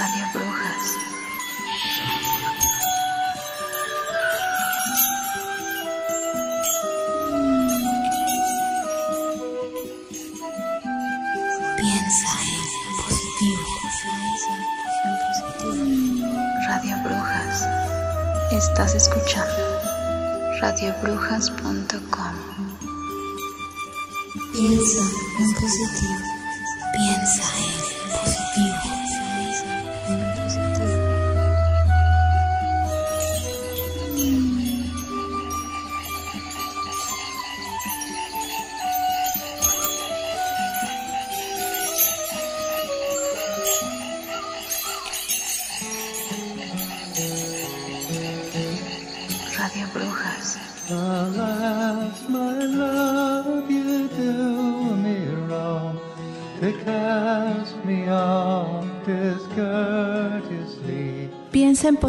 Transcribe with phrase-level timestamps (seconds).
[0.00, 0.96] Radio Brujas.
[11.76, 13.64] Piensa en positivo.
[16.66, 17.68] Radio Brujas.
[18.52, 19.62] Estás escuchando
[20.62, 22.36] radiobrujas.com.
[24.52, 25.02] Piensa
[25.40, 26.39] en positivo.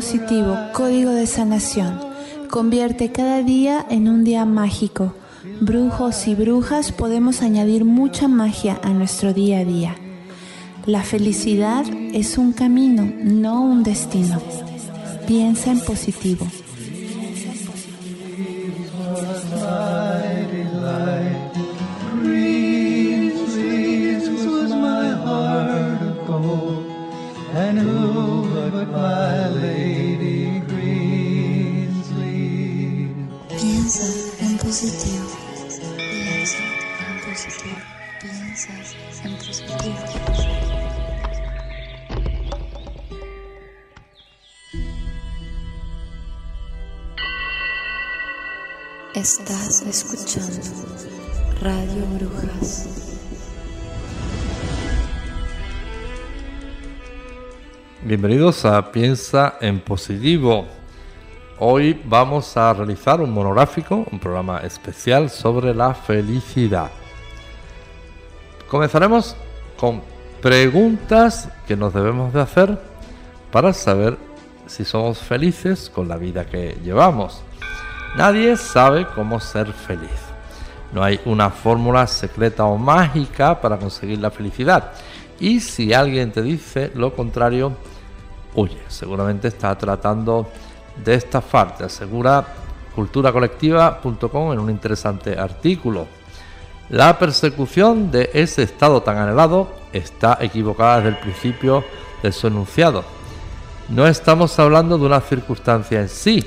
[0.01, 1.99] Positivo, código de sanación.
[2.49, 5.13] Convierte cada día en un día mágico.
[5.59, 9.95] Brujos y brujas podemos añadir mucha magia a nuestro día a día.
[10.87, 14.41] La felicidad es un camino, no un destino.
[15.27, 16.47] Piensa en positivo.
[37.41, 37.75] En positivo.
[38.21, 38.69] Piensa
[39.23, 39.95] en positivo.
[49.15, 50.61] Estás escuchando
[51.61, 53.17] Radio Brujas.
[58.03, 60.67] Bienvenidos a Piensa en Positivo.
[61.59, 66.91] Hoy vamos a realizar un monográfico, un programa especial sobre la felicidad.
[68.71, 69.35] Comenzaremos
[69.77, 70.01] con
[70.41, 72.79] preguntas que nos debemos de hacer
[73.51, 74.17] para saber
[74.65, 77.41] si somos felices con la vida que llevamos.
[78.15, 80.09] Nadie sabe cómo ser feliz.
[80.93, 84.93] No hay una fórmula secreta o mágica para conseguir la felicidad.
[85.37, 87.73] Y si alguien te dice lo contrario,
[88.55, 88.79] huye.
[88.87, 90.47] Seguramente está tratando
[91.03, 92.47] de estafarte, asegura
[92.95, 96.20] culturacolectiva.com en un interesante artículo.
[96.91, 101.85] La persecución de ese estado tan anhelado está equivocada desde el principio
[102.21, 103.05] de su enunciado.
[103.87, 106.43] No estamos hablando de una circunstancia en sí,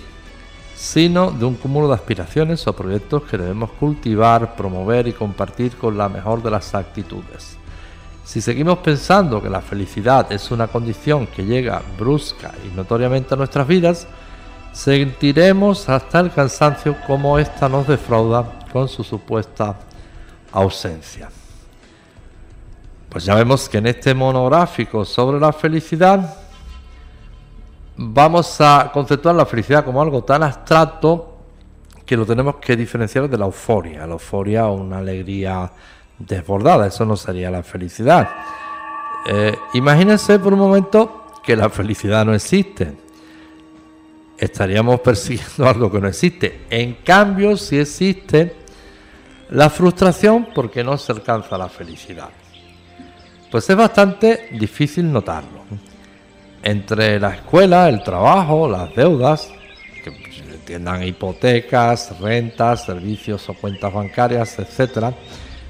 [0.74, 5.96] sino de un cúmulo de aspiraciones o proyectos que debemos cultivar, promover y compartir con
[5.96, 7.56] la mejor de las actitudes.
[8.22, 13.38] Si seguimos pensando que la felicidad es una condición que llega brusca y notoriamente a
[13.38, 14.06] nuestras vidas,
[14.74, 19.74] sentiremos hasta el cansancio como ésta nos defrauda con su supuesta
[20.54, 21.28] ausencia.
[23.08, 26.36] Pues ya vemos que en este monográfico sobre la felicidad
[27.96, 31.36] vamos a conceptuar la felicidad como algo tan abstracto
[32.04, 34.06] que lo tenemos que diferenciar de la euforia.
[34.06, 35.70] La euforia o una alegría
[36.18, 38.28] desbordada, eso no sería la felicidad.
[39.26, 42.92] Eh, imagínense por un momento que la felicidad no existe.
[44.36, 46.66] Estaríamos persiguiendo algo que no existe.
[46.70, 48.63] En cambio, si existe
[49.54, 52.30] la frustración porque no se alcanza la felicidad.
[53.52, 55.62] Pues es bastante difícil notarlo
[56.60, 59.52] entre la escuela, el trabajo, las deudas,
[60.02, 60.10] que
[60.52, 65.14] entiendan hipotecas, rentas, servicios o cuentas bancarias, etcétera,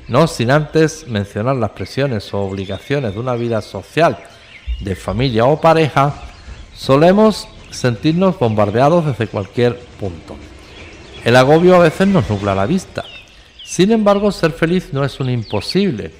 [0.08, 4.16] no sin antes mencionar las presiones o obligaciones de una vida social,
[4.80, 6.14] de familia o pareja,
[6.74, 10.36] solemos sentirnos bombardeados desde cualquier punto.
[11.22, 13.04] El agobio a veces nos nubla la vista.
[13.64, 16.12] Sin embargo, ser feliz no es un imposible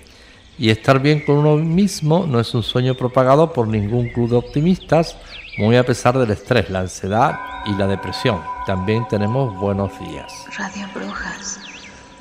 [0.58, 4.36] y estar bien con uno mismo no es un sueño propagado por ningún club de
[4.36, 5.16] optimistas,
[5.58, 8.40] muy a pesar del estrés, la ansiedad y la depresión.
[8.66, 10.32] También tenemos buenos días.
[10.56, 11.60] Radio Brujas.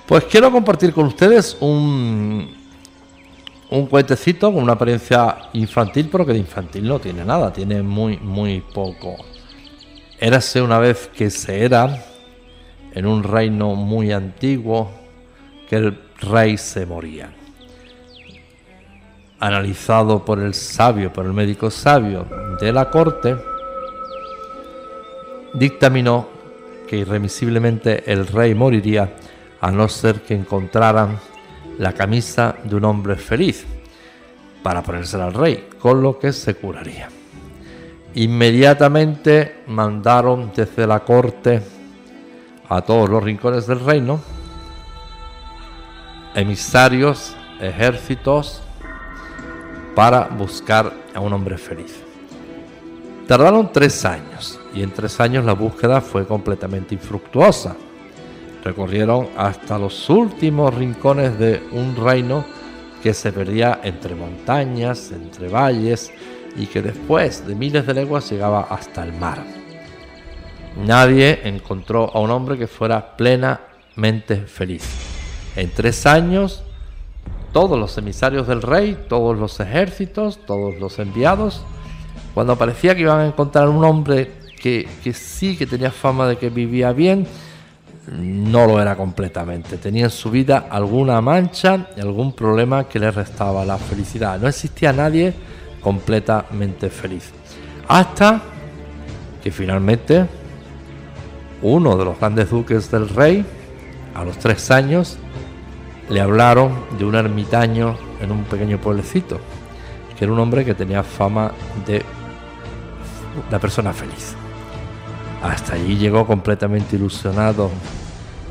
[0.05, 2.53] Pues quiero compartir con ustedes un,
[3.69, 8.17] un cuentecito con una apariencia infantil, pero que de infantil no tiene nada, tiene muy,
[8.17, 9.15] muy poco.
[10.19, 12.05] Érase una vez que se era,
[12.93, 15.02] en un reino muy antiguo,
[15.73, 17.31] que el rey se moría
[19.39, 22.27] analizado por el sabio, por el médico sabio
[22.61, 23.35] de la corte,
[25.55, 26.27] dictaminó
[26.87, 29.15] que irremisiblemente el rey moriría
[29.61, 31.17] a no ser que encontraran
[31.79, 33.65] la camisa de un hombre feliz
[34.61, 37.09] para ponérsela al rey, con lo que se curaría.
[38.13, 41.63] Inmediatamente mandaron desde la corte
[42.69, 44.32] a todos los rincones del reino
[46.35, 48.61] emisarios, ejércitos,
[49.95, 52.01] para buscar a un hombre feliz.
[53.27, 57.75] Tardaron tres años y en tres años la búsqueda fue completamente infructuosa.
[58.63, 62.43] Recorrieron hasta los últimos rincones de un reino
[63.01, 66.11] que se perdía entre montañas, entre valles
[66.55, 69.43] y que después de miles de leguas llegaba hasta el mar.
[70.85, 75.12] Nadie encontró a un hombre que fuera plenamente feliz.
[75.55, 76.63] En tres años,
[77.51, 81.63] todos los emisarios del rey, todos los ejércitos, todos los enviados,
[82.33, 86.49] cuando parecía que iban a encontrar un hombre que, sí, que tenía fama de que
[86.49, 87.27] vivía bien,
[88.07, 89.77] no lo era completamente.
[89.77, 94.39] Tenía en su vida alguna mancha algún problema que le restaba la felicidad.
[94.39, 95.33] No existía nadie
[95.81, 97.31] completamente feliz.
[97.87, 98.41] Hasta
[99.43, 100.25] que finalmente
[101.61, 103.45] uno de los grandes duques del rey,
[104.15, 105.17] a los tres años,
[106.09, 109.39] le hablaron de un ermitaño en un pequeño pueblecito,
[110.17, 111.51] que era un hombre que tenía fama
[111.85, 112.03] de
[113.49, 114.35] la persona feliz.
[115.41, 117.69] Hasta allí llegó completamente ilusionado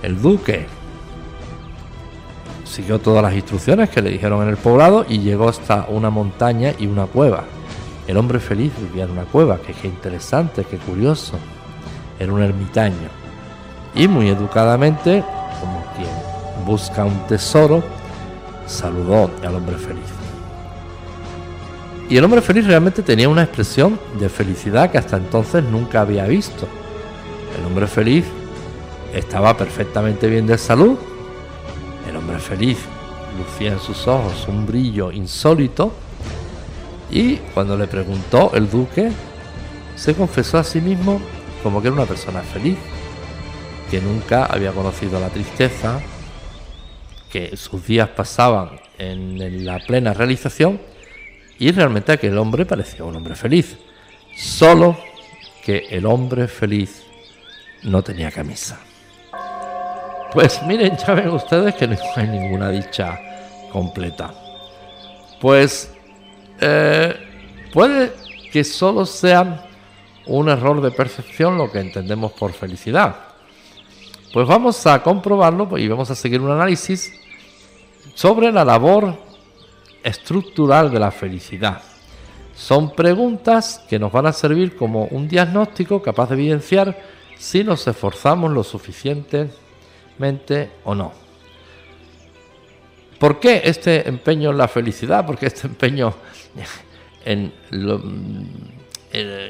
[0.02, 0.66] el duque.
[2.64, 6.72] Siguió todas las instrucciones que le dijeron en el poblado y llegó hasta una montaña
[6.78, 7.44] y una cueva.
[8.06, 11.38] El hombre feliz vivía en una cueva, que qué interesante, qué curioso.
[12.18, 13.08] Era un ermitaño.
[13.94, 15.22] Y muy educadamente,
[16.64, 17.82] busca un tesoro,
[18.66, 20.04] saludó al hombre feliz.
[22.08, 26.26] Y el hombre feliz realmente tenía una expresión de felicidad que hasta entonces nunca había
[26.26, 26.68] visto.
[27.58, 28.24] El hombre feliz
[29.14, 30.98] estaba perfectamente bien de salud.
[32.08, 32.78] El hombre feliz
[33.38, 35.92] lucía en sus ojos un brillo insólito.
[37.10, 39.10] Y cuando le preguntó el duque,
[39.96, 41.20] se confesó a sí mismo
[41.62, 42.76] como que era una persona feliz,
[43.90, 46.00] que nunca había conocido la tristeza,
[47.32, 50.78] que sus días pasaban en la plena realización
[51.58, 53.78] y realmente aquel hombre parecía un hombre feliz.
[54.36, 54.98] Solo
[55.64, 57.02] que el hombre feliz
[57.84, 58.78] no tenía camisa.
[60.30, 63.18] Pues miren, ya ven ustedes que no hay ninguna dicha
[63.72, 64.34] completa.
[65.40, 65.90] Pues
[66.60, 67.16] eh,
[67.72, 68.12] puede
[68.52, 69.70] que solo sea
[70.26, 73.16] un error de percepción lo que entendemos por felicidad.
[74.34, 77.21] Pues vamos a comprobarlo y vamos a seguir un análisis
[78.14, 79.16] sobre la labor
[80.02, 81.82] estructural de la felicidad.
[82.54, 86.96] Son preguntas que nos van a servir como un diagnóstico capaz de evidenciar
[87.38, 89.50] si nos esforzamos lo suficiente
[90.84, 91.12] o no.
[93.18, 95.24] ¿Por qué este empeño en la felicidad?
[95.26, 96.14] Porque este empeño
[97.24, 98.02] en lo,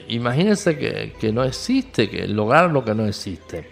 [0.08, 0.76] imagínense
[1.18, 3.70] que, no existe, que lograr lo que no existe.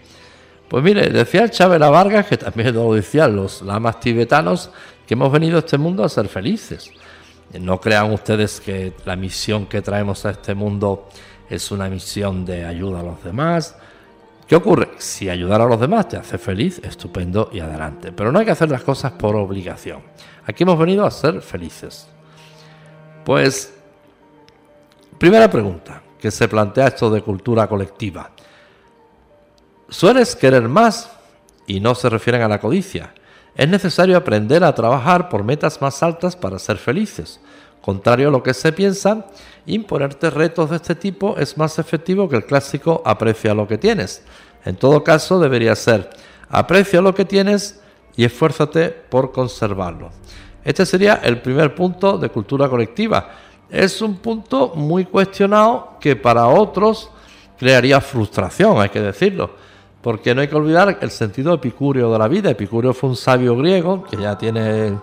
[0.71, 4.69] Pues mire, decía el Chávez Vargas, que también lo decían los lamas tibetanos,
[5.05, 6.89] que hemos venido a este mundo a ser felices.
[7.59, 11.09] No crean ustedes que la misión que traemos a este mundo
[11.49, 13.75] es una misión de ayuda a los demás,
[14.47, 14.91] ¿Qué ocurre?
[14.97, 18.11] Si ayudar a los demás te hace feliz, estupendo y adelante.
[18.11, 20.01] Pero no hay que hacer las cosas por obligación.
[20.45, 22.07] Aquí hemos venido a ser felices.
[23.23, 23.73] Pues,
[25.17, 28.31] primera pregunta que se plantea esto de cultura colectiva.
[29.91, 31.11] ¿Sueles querer más?
[31.67, 33.13] Y no se refieren a la codicia.
[33.55, 37.41] Es necesario aprender a trabajar por metas más altas para ser felices.
[37.81, 39.25] Contrario a lo que se piensa,
[39.65, 44.23] imponerte retos de este tipo es más efectivo que el clásico aprecia lo que tienes.
[44.63, 46.09] En todo caso, debería ser
[46.47, 47.81] aprecia lo que tienes
[48.15, 50.11] y esfuérzate por conservarlo.
[50.63, 53.31] Este sería el primer punto de cultura colectiva.
[53.69, 57.09] Es un punto muy cuestionado que para otros
[57.57, 59.60] crearía frustración, hay que decirlo.
[60.01, 62.49] Porque no hay que olvidar el sentido epicúreo de la vida.
[62.49, 64.97] Epicúreo fue un sabio griego que ya tiene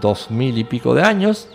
[0.00, 1.48] dos mil y pico de años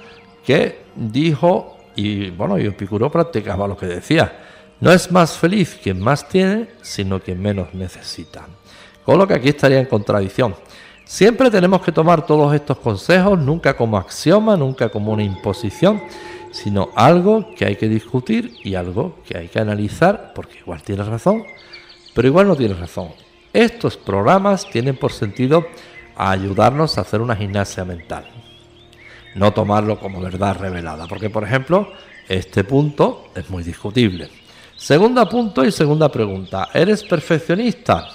[0.45, 4.39] que dijo, y bueno, y Epicuro practicaba lo que decía,
[4.79, 8.47] no es más feliz quien más tiene, sino quien menos necesita.
[9.05, 10.55] Con lo que aquí estaría en contradicción.
[11.05, 16.01] Siempre tenemos que tomar todos estos consejos, nunca como axioma, nunca como una imposición,
[16.51, 21.07] sino algo que hay que discutir y algo que hay que analizar, porque igual tienes
[21.07, 21.43] razón,
[22.13, 23.09] pero igual no tienes razón.
[23.53, 25.65] Estos programas tienen por sentido
[26.15, 28.25] ayudarnos a hacer una gimnasia mental
[29.35, 31.91] no tomarlo como verdad revelada, porque por ejemplo,
[32.27, 34.29] este punto es muy discutible.
[34.75, 38.07] Segunda punto y segunda pregunta, ¿eres perfeccionista?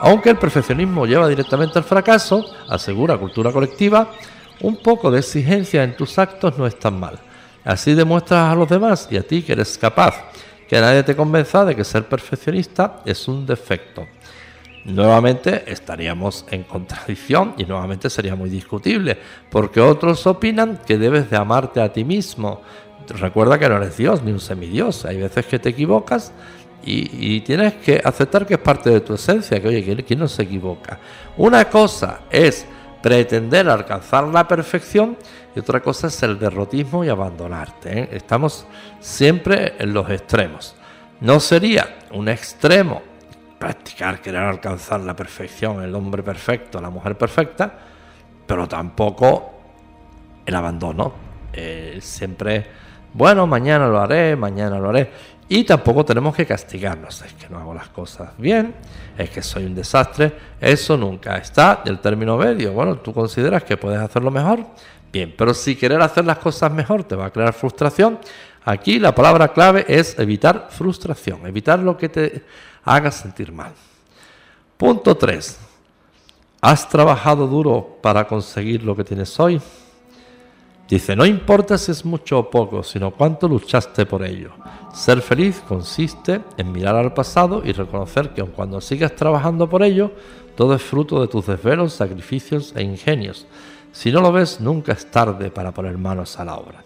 [0.00, 4.10] Aunque el perfeccionismo lleva directamente al fracaso, asegura cultura colectiva,
[4.60, 7.18] un poco de exigencia en tus actos no es tan mal.
[7.64, 10.14] Así demuestras a los demás y a ti que eres capaz,
[10.68, 14.06] que nadie te convenza de que ser perfeccionista es un defecto.
[14.84, 19.16] Nuevamente estaríamos en contradicción y nuevamente sería muy discutible,
[19.50, 22.60] porque otros opinan que debes de amarte a ti mismo.
[23.08, 26.32] Recuerda que no eres Dios ni un semidios, hay veces que te equivocas
[26.86, 30.42] y, tienes que aceptar que es parte de tu esencia, que oye, ¿quién no se
[30.42, 30.98] equivoca?
[31.38, 32.66] Una cosa es
[33.04, 35.18] pretender alcanzar la perfección
[35.54, 37.98] y otra cosa es el derrotismo y abandonarte.
[37.98, 38.08] ¿eh?
[38.12, 38.66] Estamos
[38.98, 40.74] siempre en los extremos.
[41.20, 43.02] No sería un extremo
[43.58, 47.78] practicar, querer alcanzar la perfección, el hombre perfecto, la mujer perfecta,
[48.46, 49.52] pero tampoco
[50.46, 51.12] el abandono.
[51.52, 52.66] Eh, siempre,
[53.12, 55.10] bueno, mañana lo haré, mañana lo haré.
[55.48, 57.22] Y tampoco tenemos que castigarnos.
[57.22, 58.74] Es que no hago las cosas bien,
[59.16, 60.32] es que soy un desastre.
[60.60, 62.72] Eso nunca está del término medio.
[62.72, 64.64] Bueno, tú consideras que puedes hacerlo mejor.
[65.12, 68.18] Bien, pero si querer hacer las cosas mejor te va a crear frustración.
[68.64, 72.44] Aquí la palabra clave es evitar frustración, evitar lo que te
[72.82, 73.72] haga sentir mal.
[74.76, 75.58] Punto 3.
[76.62, 79.60] ¿Has trabajado duro para conseguir lo que tienes hoy?
[80.88, 84.52] Dice, no importa si es mucho o poco, sino cuánto luchaste por ello.
[84.92, 89.82] Ser feliz consiste en mirar al pasado y reconocer que aun cuando sigas trabajando por
[89.82, 90.12] ello,
[90.56, 93.46] todo es fruto de tus desvelos, sacrificios e ingenios.
[93.92, 96.84] Si no lo ves, nunca es tarde para poner manos a la obra.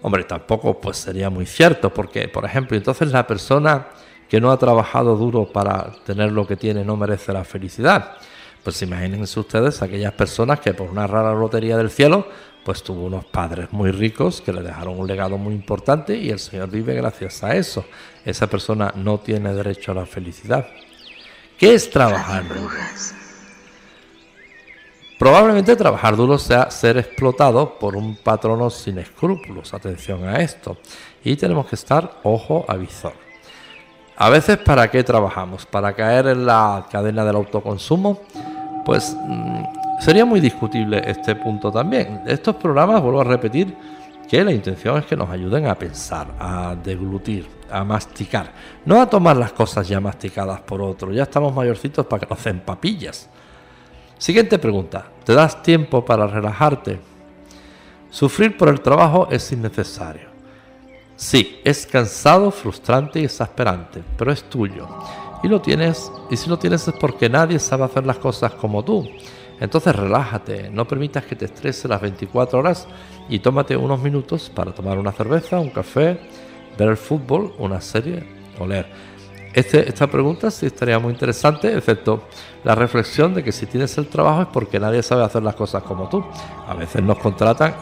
[0.00, 3.88] Hombre, tampoco pues sería muy cierto, porque, por ejemplo, entonces la persona
[4.28, 8.16] que no ha trabajado duro para tener lo que tiene no merece la felicidad.
[8.62, 12.26] Pues imagínense ustedes aquellas personas que por una rara lotería del cielo
[12.64, 16.38] pues tuvo unos padres muy ricos que le dejaron un legado muy importante y el
[16.38, 17.84] Señor vive gracias a eso.
[18.24, 20.66] Esa persona no tiene derecho a la felicidad.
[21.58, 22.70] ¿Qué es trabajar duro?
[25.18, 29.72] Probablemente trabajar duro sea ser explotado por un patrono sin escrúpulos.
[29.72, 30.78] Atención a esto.
[31.22, 33.12] Y tenemos que estar ojo a visor.
[34.16, 35.66] A veces, ¿para qué trabajamos?
[35.66, 38.20] ¿Para caer en la cadena del autoconsumo?
[38.84, 42.22] Pues mm, Sería muy discutible este punto también.
[42.26, 43.74] Estos programas, vuelvo a repetir,
[44.28, 48.52] que la intención es que nos ayuden a pensar, a deglutir, a masticar,
[48.84, 51.12] no a tomar las cosas ya masticadas por otro.
[51.12, 53.28] Ya estamos mayorcitos para que nos den papillas.
[54.18, 55.06] Siguiente pregunta.
[55.24, 56.98] ¿Te das tiempo para relajarte?
[58.10, 60.28] Sufrir por el trabajo es innecesario.
[61.16, 64.88] Sí, es cansado, frustrante y exasperante, pero es tuyo.
[65.42, 68.82] Y lo tienes, y si lo tienes es porque nadie sabe hacer las cosas como
[68.84, 69.08] tú.
[69.60, 72.88] Entonces relájate, no permitas que te estrese las 24 horas
[73.28, 76.18] y tómate unos minutos para tomar una cerveza, un café,
[76.76, 78.24] ver el fútbol, una serie
[78.58, 78.86] o leer.
[79.54, 82.24] Este, esta pregunta sí estaría muy interesante, excepto
[82.64, 85.84] la reflexión de que si tienes el trabajo es porque nadie sabe hacer las cosas
[85.84, 86.24] como tú.
[86.66, 87.74] A veces nos contratan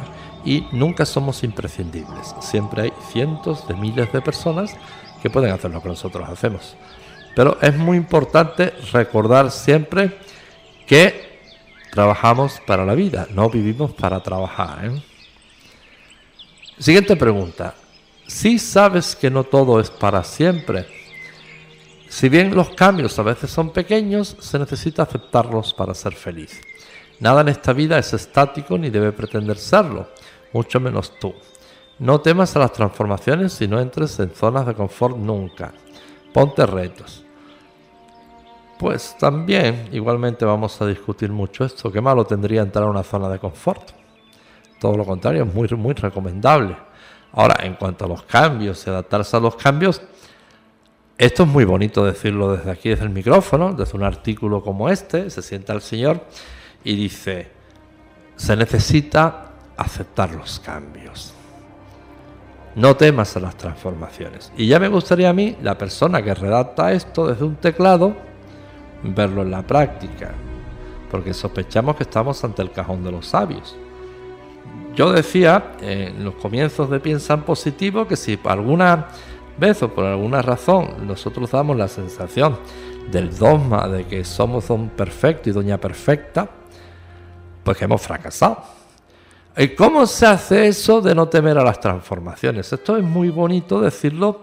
[0.44, 2.34] y nunca somos imprescindibles.
[2.40, 4.76] Siempre hay cientos de miles de personas
[5.22, 6.76] que pueden hacer lo que nosotros hacemos.
[7.34, 10.18] Pero es muy importante recordar siempre
[10.86, 11.31] que
[11.92, 14.86] Trabajamos para la vida, no vivimos para trabajar.
[14.86, 15.02] ¿eh?
[16.78, 17.74] Siguiente pregunta.
[18.26, 20.86] Si sabes que no todo es para siempre,
[22.08, 26.62] si bien los cambios a veces son pequeños, se necesita aceptarlos para ser feliz.
[27.20, 30.08] Nada en esta vida es estático ni debe pretender serlo,
[30.54, 31.34] mucho menos tú.
[31.98, 35.74] No temas a las transformaciones y no entres en zonas de confort nunca.
[36.32, 37.22] Ponte retos
[38.82, 41.92] pues también igualmente vamos a discutir mucho esto.
[41.92, 43.92] ¿Qué malo tendría entrar a una zona de confort?
[44.80, 46.76] Todo lo contrario, es muy, muy recomendable.
[47.30, 50.02] Ahora, en cuanto a los cambios y adaptarse a los cambios,
[51.16, 55.30] esto es muy bonito decirlo desde aquí, desde el micrófono, desde un artículo como este,
[55.30, 56.20] se sienta el Señor
[56.82, 57.52] y dice,
[58.34, 61.34] se necesita aceptar los cambios.
[62.74, 64.50] No temas a las transformaciones.
[64.56, 68.31] Y ya me gustaría a mí, la persona que redacta esto desde un teclado,
[69.02, 70.32] verlo en la práctica,
[71.10, 73.76] porque sospechamos que estamos ante el cajón de los sabios.
[74.94, 79.08] Yo decía en los comienzos de Piensa en Positivo que si alguna
[79.58, 82.58] vez o por alguna razón nosotros damos la sensación
[83.10, 86.48] del dogma de que somos don perfecto y doña perfecta,
[87.64, 88.62] pues que hemos fracasado.
[89.56, 92.72] ¿Y cómo se hace eso de no temer a las transformaciones?
[92.72, 94.42] Esto es muy bonito decirlo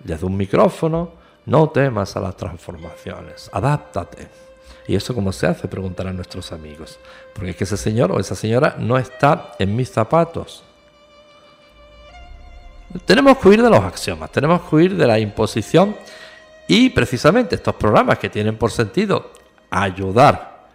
[0.00, 4.28] desde un micrófono, no temas a las transformaciones, adáptate.
[4.86, 5.66] ¿Y eso cómo se hace?
[5.66, 6.98] Preguntarán nuestros amigos.
[7.32, 10.62] Porque es que ese señor o esa señora no está en mis zapatos.
[13.06, 15.96] Tenemos que huir de los axiomas, tenemos que huir de la imposición
[16.68, 19.32] y precisamente estos programas que tienen por sentido
[19.70, 20.68] ayudar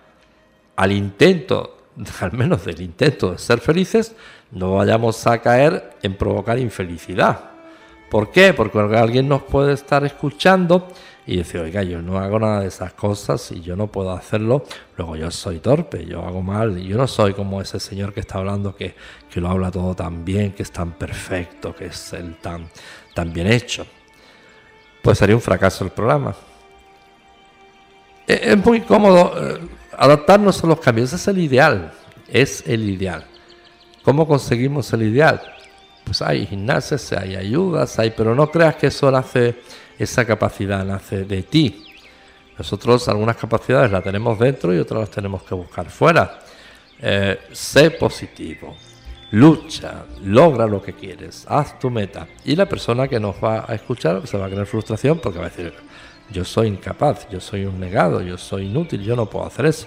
[0.75, 1.79] al intento
[2.21, 4.15] al menos del intento de ser felices,
[4.51, 7.48] no vayamos a caer en provocar infelicidad.
[8.09, 8.53] ¿Por qué?
[8.53, 10.87] Porque alguien nos puede estar escuchando
[11.27, 14.63] y decir, oiga, yo no hago nada de esas cosas y yo no puedo hacerlo,
[14.97, 18.39] luego yo soy torpe, yo hago mal, yo no soy como ese señor que está
[18.39, 18.95] hablando que,
[19.31, 22.67] que lo habla todo tan bien, que es tan perfecto, que es el tan,
[23.13, 23.85] tan bien hecho.
[25.03, 26.35] Pues sería un fracaso el programa.
[28.27, 29.59] E, es muy cómodo eh,
[29.95, 31.91] adaptarnos a los cambios, es el ideal,
[32.27, 33.23] es el ideal.
[34.01, 35.58] ¿Cómo conseguimos el ideal?
[36.09, 39.57] Pues hay gimnasias, hay ayudas, hay, pero no creas que eso nace,
[39.99, 41.85] esa capacidad nace de ti.
[42.57, 46.39] Nosotros algunas capacidades las tenemos dentro y otras las tenemos que buscar fuera.
[46.99, 48.75] Eh, sé positivo,
[49.29, 52.25] lucha, logra lo que quieres, haz tu meta.
[52.43, 55.45] Y la persona que nos va a escuchar se va a crear frustración porque va
[55.45, 55.71] a decir,
[56.31, 59.85] yo soy incapaz, yo soy un negado, yo soy inútil, yo no puedo hacer eso.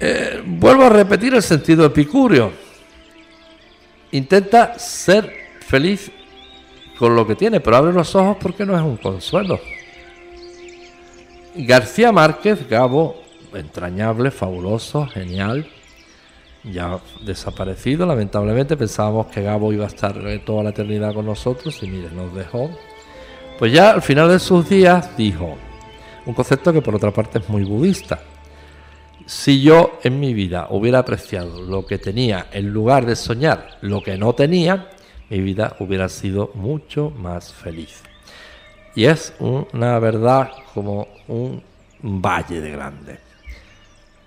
[0.00, 2.66] Eh, vuelvo a repetir el sentido epicúreo
[4.12, 6.10] intenta ser feliz
[6.98, 9.60] con lo que tiene, pero abre los ojos porque no es un consuelo.
[11.54, 13.22] García Márquez, Gabo,
[13.54, 15.66] entrañable, fabuloso, genial,
[16.64, 21.86] ya desaparecido, lamentablemente pensábamos que Gabo iba a estar toda la eternidad con nosotros y
[21.86, 22.70] mire, nos dejó.
[23.58, 25.56] Pues ya al final de sus días dijo
[26.26, 28.20] un concepto que por otra parte es muy budista.
[29.26, 34.00] Si yo en mi vida hubiera apreciado lo que tenía en lugar de soñar lo
[34.00, 34.88] que no tenía,
[35.28, 38.02] mi vida hubiera sido mucho más feliz.
[38.94, 41.60] Y es una verdad como un
[42.00, 43.18] valle de grande.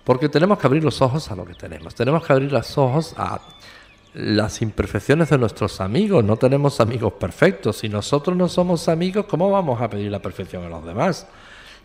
[0.03, 1.95] Porque tenemos que abrir los ojos a lo que tenemos.
[1.95, 3.39] Tenemos que abrir los ojos a
[4.15, 6.25] las imperfecciones de nuestros amigos.
[6.25, 7.77] No tenemos amigos perfectos.
[7.77, 11.25] Si nosotros no somos amigos, ¿cómo vamos a pedir la perfección a los demás?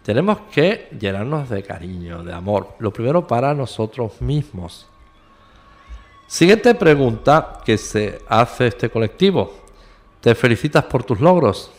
[0.04, 2.74] Tenemos que llenarnos de cariño, de amor.
[2.78, 4.86] Lo primero para nosotros mismos.
[6.26, 9.54] Siguiente pregunta que se hace este colectivo.
[10.20, 11.70] ¿Te felicitas por tus logros?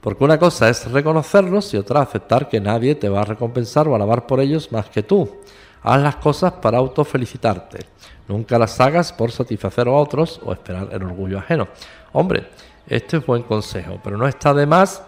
[0.00, 3.94] Porque una cosa es reconocerlos y otra aceptar que nadie te va a recompensar o
[3.94, 5.42] alabar por ellos más que tú.
[5.82, 7.84] Haz las cosas para autofelicitarte.
[8.28, 11.68] Nunca las hagas por satisfacer a otros o esperar el orgullo ajeno.
[12.14, 12.48] Hombre,
[12.86, 15.02] este es buen consejo, pero no está de más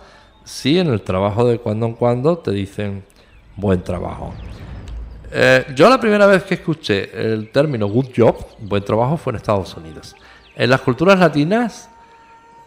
[0.49, 3.05] sí en el trabajo de cuando en cuando te dicen
[3.55, 4.33] buen trabajo.
[5.31, 9.37] Eh, yo la primera vez que escuché el término good job, buen trabajo, fue en
[9.37, 10.17] Estados Unidos.
[10.57, 11.91] En las culturas latinas,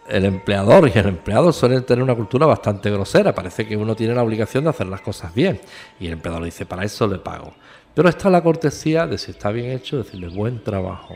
[0.08, 3.34] el empleador y el empleado suelen tener una cultura bastante grosera.
[3.34, 5.60] Parece que uno tiene la obligación de hacer las cosas bien.
[6.00, 7.54] Y el empleador dice, para eso le pago.
[7.96, 11.16] Pero está la cortesía de si está bien hecho, decirle buen trabajo.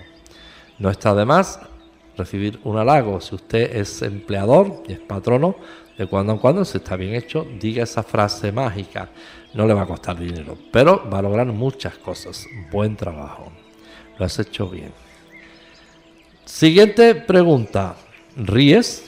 [0.79, 1.59] No está de más
[2.17, 3.21] recibir un halago.
[3.21, 5.55] Si usted es empleador y es patrono,
[5.97, 9.09] de cuando en cuando, si está bien hecho, diga esa frase mágica.
[9.53, 12.45] No le va a costar dinero, pero va a lograr muchas cosas.
[12.71, 13.51] Buen trabajo.
[14.17, 14.91] Lo has hecho bien.
[16.43, 17.95] Siguiente pregunta.
[18.35, 19.05] ¿Ríes?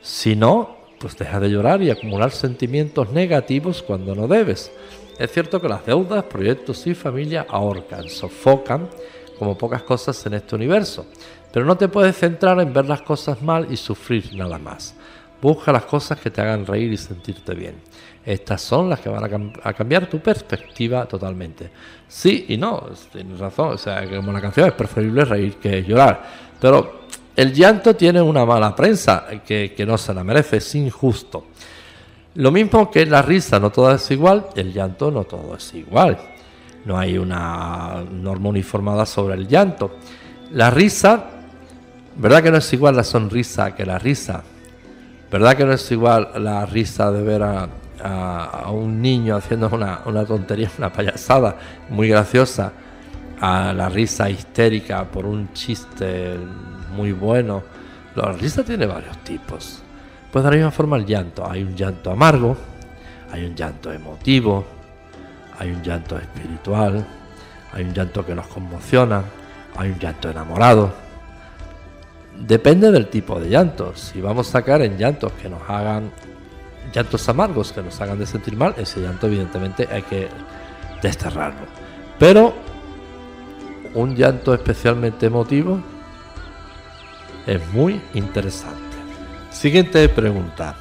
[0.00, 4.72] Si no, pues deja de llorar y acumular sentimientos negativos cuando no debes.
[5.18, 8.88] Es cierto que las deudas, proyectos y familia ahorcan, sofocan
[9.38, 11.06] como pocas cosas en este universo,
[11.52, 14.94] pero no te puedes centrar en ver las cosas mal y sufrir nada más.
[15.40, 17.74] Busca las cosas que te hagan reír y sentirte bien.
[18.24, 21.70] Estas son las que van a, cambiar tu perspectiva totalmente.
[22.06, 23.74] Sí y no, tienes razón.
[23.74, 26.22] O sea, como la canción es preferible reír que llorar.
[26.60, 27.00] Pero
[27.34, 31.46] el llanto tiene una mala prensa que, que no se la merece, es injusto.
[32.34, 36.18] Lo mismo que la risa, no todo es igual, el llanto no todo es igual.
[36.84, 39.96] No hay una norma uniformada sobre el llanto.
[40.52, 41.24] La risa,
[42.16, 44.44] ¿verdad que no es igual la sonrisa que la risa?
[45.30, 47.68] ¿Verdad que no es igual la risa de ver a,
[48.72, 51.56] un niño haciendo una, una, tontería, una payasada
[51.90, 52.72] muy graciosa,
[53.40, 56.36] a la risa histérica por un chiste
[56.94, 57.62] muy bueno?
[58.16, 59.82] La risa tiene varios tipos.
[60.32, 61.48] Pues de la misma forma el llanto.
[61.48, 62.56] Hay un llanto amargo,
[63.30, 64.64] hay un llanto emotivo,
[65.58, 67.06] hay un llanto espiritual,
[67.72, 69.22] hay un llanto que nos conmociona,
[69.76, 71.09] hay un llanto enamorado
[72.46, 74.00] Depende del tipo de llantos.
[74.00, 76.10] Si vamos a sacar en llantos que nos hagan
[76.92, 80.28] llantos amargos, que nos hagan de sentir mal, ese llanto evidentemente hay que
[81.02, 81.66] desterrarlo.
[82.18, 82.54] Pero
[83.94, 85.80] un llanto especialmente emotivo
[87.46, 88.96] es muy interesante.
[89.50, 90.76] Siguiente pregunta.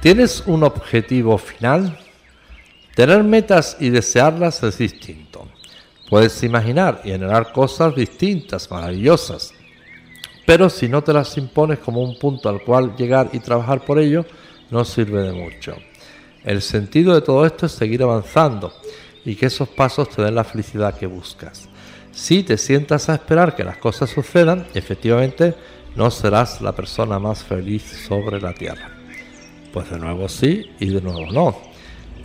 [0.00, 1.98] ¿Tienes un objetivo final?
[2.94, 5.48] Tener metas y desearlas es distinto.
[6.08, 9.52] Puedes imaginar y generar cosas distintas, maravillosas,
[10.46, 13.98] pero si no te las impones como un punto al cual llegar y trabajar por
[13.98, 14.24] ello,
[14.70, 15.76] no sirve de mucho.
[16.44, 18.72] El sentido de todo esto es seguir avanzando
[19.24, 21.68] y que esos pasos te den la felicidad que buscas.
[22.12, 25.54] Si te sientas a esperar que las cosas sucedan, efectivamente
[25.96, 28.90] no serás la persona más feliz sobre la tierra.
[29.72, 31.58] Pues de nuevo sí y de nuevo no.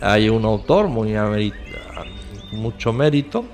[0.00, 1.12] Hay un autor muy
[2.52, 3.44] mucho mérito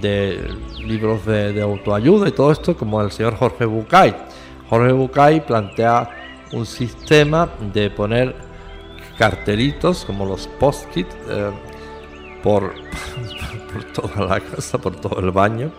[0.00, 4.14] de libros de, autoayuda y todo esto, como el señor Jorge Bucay.
[4.68, 6.08] Jorge Bucay plantea
[6.52, 8.34] un sistema de poner
[9.18, 11.50] cartelitos como los post-it eh,
[12.42, 12.72] por,
[13.72, 15.70] por toda la casa, por todo el baño.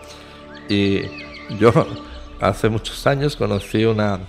[0.68, 1.02] Y
[1.58, 1.72] yo
[2.40, 4.20] hace muchos años conocí una,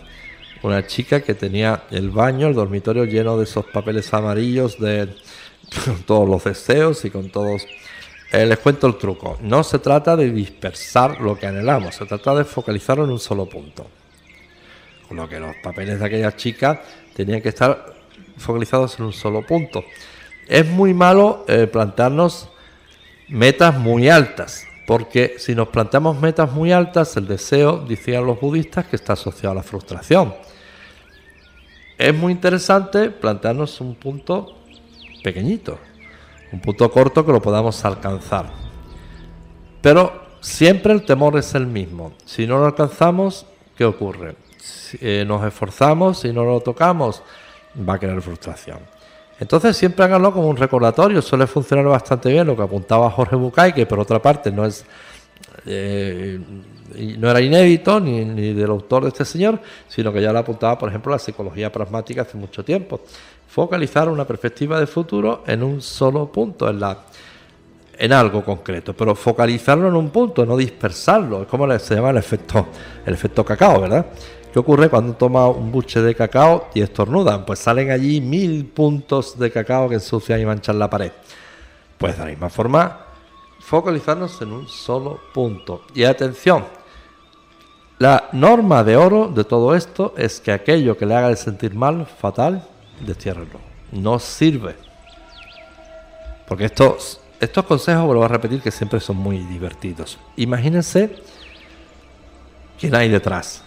[0.64, 5.10] una chica que tenía el baño, el dormitorio lleno de esos papeles amarillos de
[6.06, 7.66] todos los deseos y con todos...
[8.36, 9.38] Eh, les cuento el truco.
[9.40, 13.46] No se trata de dispersar lo que anhelamos, se trata de focalizarlo en un solo
[13.46, 13.88] punto.
[15.08, 16.82] Con lo que los papeles de aquella chica
[17.16, 17.94] tenían que estar
[18.36, 19.86] focalizados en un solo punto.
[20.50, 22.50] Es muy malo eh, plantearnos
[23.30, 28.86] metas muy altas, porque si nos planteamos metas muy altas, el deseo, decían los budistas,
[28.88, 30.36] que está asociado a la frustración.
[31.98, 34.58] Es muy interesante plantearnos un punto
[35.24, 35.80] pequeñito,
[36.52, 38.50] un punto corto que lo podamos alcanzar.
[39.82, 42.14] Pero siempre el temor es el mismo.
[42.26, 43.46] Si no lo alcanzamos,
[43.78, 44.36] ¿qué ocurre?
[44.58, 47.22] Si eh, nos esforzamos, y no lo tocamos,
[47.88, 48.80] va a crear frustración.
[49.40, 53.74] Entonces siempre háganlo como un recordatorio, suele funcionar bastante bien lo que apuntaba Jorge Bucay,
[53.74, 54.86] que por otra parte no es
[55.66, 56.40] eh,
[57.18, 60.78] no era inédito ni, ni, del autor de este señor, sino que ya lo apuntaba,
[60.78, 63.02] por ejemplo, la psicología pragmática hace mucho tiempo.
[63.56, 67.06] Focalizar una perspectiva de futuro en un solo punto, en, la,
[67.98, 71.44] en algo concreto, pero focalizarlo en un punto, no dispersarlo.
[71.44, 72.68] Es como se llama el efecto,
[73.06, 74.08] el efecto cacao, ¿verdad?
[74.52, 77.46] ¿Qué ocurre cuando toma un buche de cacao y estornudan?
[77.46, 81.14] Pues salen allí mil puntos de cacao que ensucian y manchan la pared.
[81.98, 83.06] Pues de la misma forma,
[83.62, 85.84] focalizarnos en un solo punto.
[85.94, 86.66] Y atención,
[88.00, 92.06] la norma de oro de todo esto es que aquello que le haga sentir mal,
[92.06, 93.60] fatal, destiérrenlo.
[93.92, 94.76] No sirve.
[96.48, 100.20] Porque estos, estos consejos, vuelvo a repetir, que siempre son muy divertidos.
[100.38, 101.16] Imagínense
[102.80, 103.66] quién hay detrás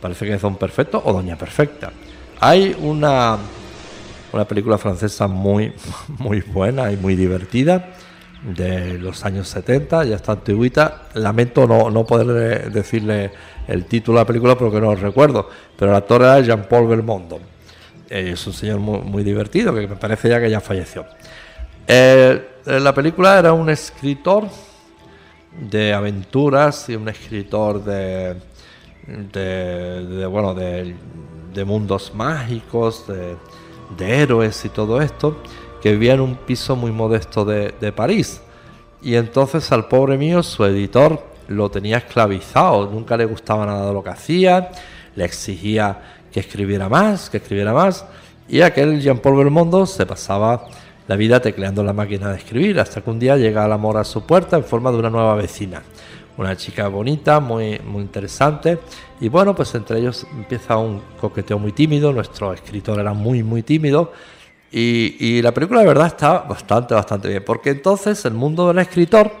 [0.00, 1.90] Parece que es Don Perfecto o Doña Perfecta.
[2.40, 3.36] Hay una,
[4.32, 5.72] una película francesa muy,
[6.18, 7.90] muy buena y muy divertida
[8.42, 11.08] de los años 70, ya está antiguita.
[11.14, 13.32] Lamento no, no poder decirle
[13.66, 17.40] el título de la película porque no lo recuerdo, pero el actor era Jean-Paul Belmondo.
[18.10, 21.06] Eh, es un señor muy, divertido que me parece ya que ya falleció.
[21.86, 24.48] Eh, la película era un escritor
[25.58, 28.36] de aventuras y un escritor de,
[29.06, 30.94] de, bueno, de,
[31.64, 33.36] mundos mágicos, de,
[34.22, 35.42] héroes y todo esto,
[35.82, 38.40] que vivía en un piso muy modesto de, París.
[39.02, 43.92] Y entonces al pobre mío, su editor lo tenía esclavizado, nunca le gustaba nada de
[43.92, 44.70] lo que hacía,
[45.14, 48.04] le exigía que escribiera más, que escribiera más,
[48.48, 50.66] y aquel Jean-Paul Belmondo se pasaba
[51.06, 54.04] la vida tecleando la máquina de escribir, hasta que un día llega el amor a
[54.04, 55.82] su puerta en forma de una nueva vecina
[56.38, 58.78] una chica bonita, muy, muy interesante.
[59.20, 62.12] Y bueno, pues entre ellos empieza un coqueteo muy tímido.
[62.12, 64.12] Nuestro escritor era muy, muy tímido.
[64.70, 67.44] Y, la película de verdad está bastante, bastante bien.
[67.44, 69.32] Porque entonces el mundo del escritor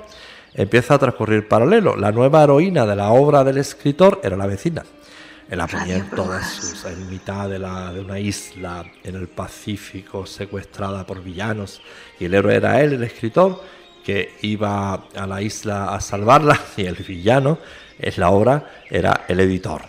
[0.54, 1.96] empieza a transcurrir paralelo.
[1.96, 4.84] La nueva heroína de la obra del escritor era la vecina.
[5.56, 11.06] La ponían todas sus, en mitad de, la, de una isla en el Pacífico, secuestrada
[11.06, 11.80] por villanos.
[12.20, 13.62] Y el héroe era él, el escritor
[14.04, 17.58] que iba a la isla a salvarla y el villano
[17.98, 19.82] es la obra, era el editor.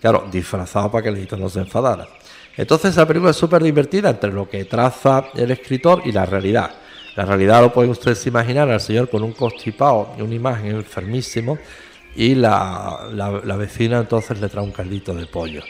[0.00, 2.08] Claro, disfrazado para que el editor no se enfadara.
[2.56, 6.70] Entonces la película es súper divertida entre lo que traza el escritor y la realidad.
[7.16, 11.58] La realidad lo pueden ustedes imaginar al señor con un constipado y una imagen enfermísimo
[12.14, 15.62] y la, la, vecina entonces le trae un caldito de pollo.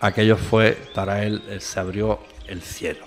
[0.00, 3.04] Aquello fue, para él, eh, se abrió el cielo.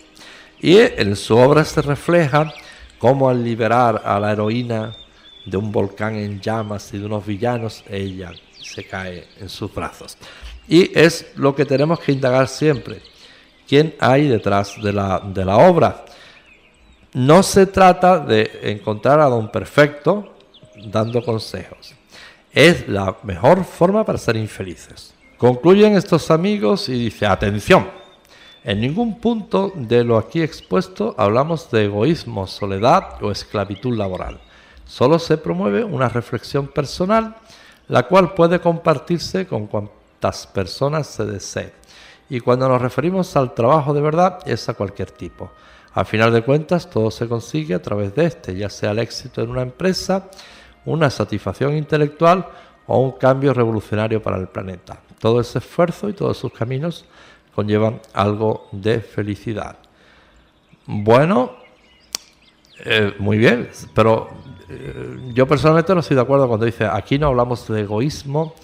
[0.60, 2.54] Y en su obra se refleja
[2.98, 4.96] cómo al liberar a la heroína
[5.46, 10.18] de un volcán en llamas y de unos villanos, ella se cae en sus brazos.
[10.68, 13.02] Y es lo que tenemos que indagar siempre.
[13.68, 16.06] ¿Quién hay detrás de la, de la obra?
[17.14, 20.36] No se trata de encontrar a don perfecto
[20.86, 21.96] dando consejos.
[22.52, 25.14] Es la mejor forma para ser infelices.
[25.38, 27.88] Concluyen estos amigos y dice, atención,
[28.64, 34.42] en ningún punto de lo aquí expuesto hablamos de egoísmo, soledad o esclavitud laboral.
[34.86, 37.36] Solo se promueve una reflexión personal,
[37.88, 41.74] la cual puede compartirse con cuantas personas se desee.
[42.30, 45.52] Y cuando nos referimos al trabajo de verdad es a cualquier tipo.
[45.94, 49.42] Al final de cuentas, todo se consigue a través de este, ya sea el éxito
[49.42, 50.30] en una empresa,
[50.90, 52.46] una satisfacción intelectual
[52.88, 55.00] o un cambio revolucionario para el planeta.
[55.20, 57.06] Todo ese esfuerzo y todos sus caminos
[57.54, 59.78] conllevan algo de felicidad.
[60.86, 61.52] Bueno,
[62.84, 64.30] eh, muy bien, pero
[64.70, 68.56] eh, yo personalmente no estoy de acuerdo cuando dice aquí no hablamos de egoísmo,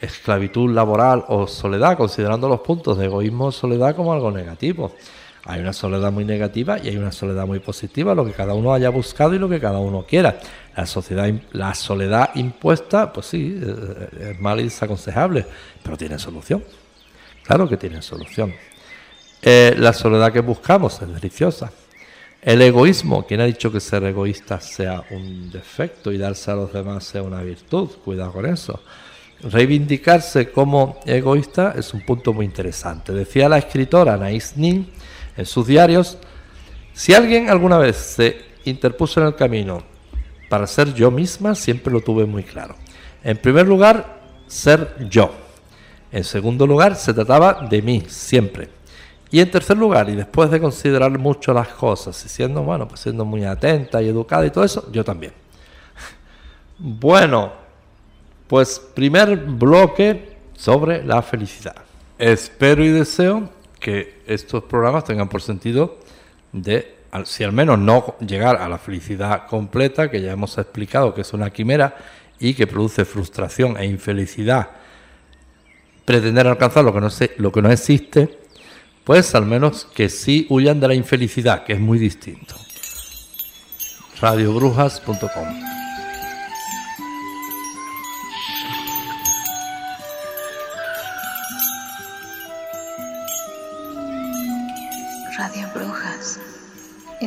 [0.00, 4.92] esclavitud laboral o soledad, considerando los puntos de egoísmo o soledad como algo negativo.
[5.48, 8.74] Hay una soledad muy negativa y hay una soledad muy positiva, lo que cada uno
[8.74, 10.38] haya buscado y lo que cada uno quiera.
[10.76, 15.46] La, sociedad, la soledad impuesta, pues sí, eh, es mal y desaconsejable,
[15.82, 16.62] pero tiene solución.
[17.44, 18.54] Claro que tiene solución.
[19.40, 21.72] Eh, la soledad que buscamos es deliciosa.
[22.42, 26.74] El egoísmo, ¿quién ha dicho que ser egoísta sea un defecto y darse a los
[26.74, 27.88] demás sea una virtud?
[28.04, 28.82] Cuidado con eso.
[29.42, 33.12] Reivindicarse como egoísta es un punto muy interesante.
[33.12, 34.90] Decía la escritora Anaïs Nin
[35.36, 36.18] en sus diarios,
[36.92, 39.84] si alguien alguna vez se interpuso en el camino
[40.48, 42.74] para ser yo misma, siempre lo tuve muy claro.
[43.22, 45.30] En primer lugar, ser yo.
[46.10, 48.70] En segundo lugar, se trataba de mí, siempre.
[49.30, 53.00] Y en tercer lugar, y después de considerar mucho las cosas, y siendo, bueno, pues
[53.00, 55.32] siendo muy atenta y educada y todo eso, yo también.
[56.80, 57.52] Bueno,
[58.48, 61.76] pues primer bloque sobre la felicidad.
[62.18, 65.98] Espero y deseo que estos programas tengan por sentido
[66.52, 71.20] de, si al menos no llegar a la felicidad completa, que ya hemos explicado que
[71.20, 71.96] es una quimera
[72.40, 74.70] y que produce frustración e infelicidad,
[76.04, 78.38] pretender alcanzar lo que no, lo que no existe,
[79.04, 82.56] pues al menos que sí huyan de la infelicidad, que es muy distinto.
[84.20, 85.77] radiobrujas.com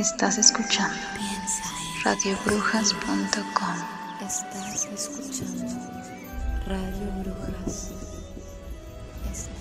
[0.02, 0.98] Estás escuchando.
[2.04, 3.76] Radiobrujas.com.
[4.26, 5.64] Estás escuchando.
[6.66, 7.92] Radio Brujas.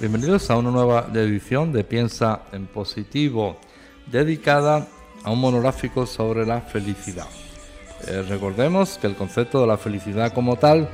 [0.00, 3.58] Bienvenidos a una nueva edición de Piensa en Positivo,
[4.06, 4.88] dedicada
[5.24, 7.26] a un monográfico sobre la felicidad.
[8.06, 10.88] Eh, recordemos que el concepto de la felicidad como tal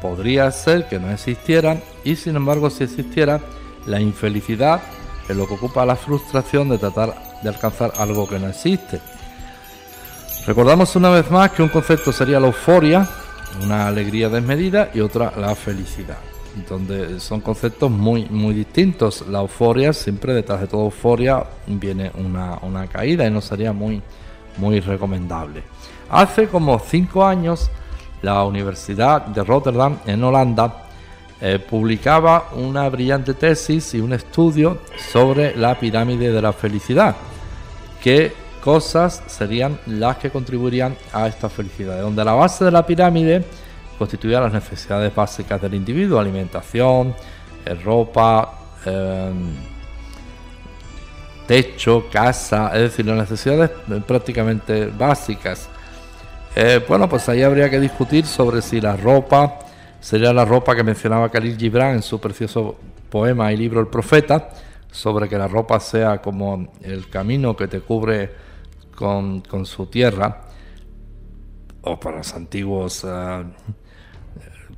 [0.00, 3.42] podría ser que no existiera y sin embargo si existiera,
[3.84, 4.80] la infelicidad
[5.28, 9.00] en lo que ocupa la frustración de tratar alcanzar algo que no existe.
[10.46, 13.08] Recordamos una vez más que un concepto sería la euforia,
[13.64, 16.18] una alegría desmedida, y otra la felicidad,
[16.68, 19.24] donde son conceptos muy, muy distintos.
[19.28, 24.00] La euforia, siempre detrás de toda euforia viene una, una caída y no sería muy,
[24.58, 25.62] muy recomendable.
[26.10, 27.68] Hace como cinco años,
[28.22, 30.86] la Universidad de Rotterdam, en Holanda,
[31.40, 34.78] eh, publicaba una brillante tesis y un estudio
[35.12, 37.14] sobre la pirámide de la felicidad.
[38.02, 42.00] ¿Qué cosas serían las que contribuirían a esta felicidad?
[42.00, 43.44] Donde la base de la pirámide
[43.98, 47.14] constituía las necesidades básicas del individuo, alimentación,
[47.64, 48.52] eh, ropa,
[48.84, 49.54] em,
[51.46, 55.68] techo, casa, es decir, las necesidades eh, prácticamente básicas.
[56.88, 59.58] bueno, pues ahí habría que discutir sobre si la ropa,
[60.00, 62.76] sería la ropa que mencionaba Khalil Gibran en su precioso
[63.10, 64.48] poema y libro El Profeta,
[64.96, 68.30] sobre que la ropa sea como el camino que te cubre
[68.94, 70.40] con, su tierra,
[71.82, 73.44] o para los antiguos eh,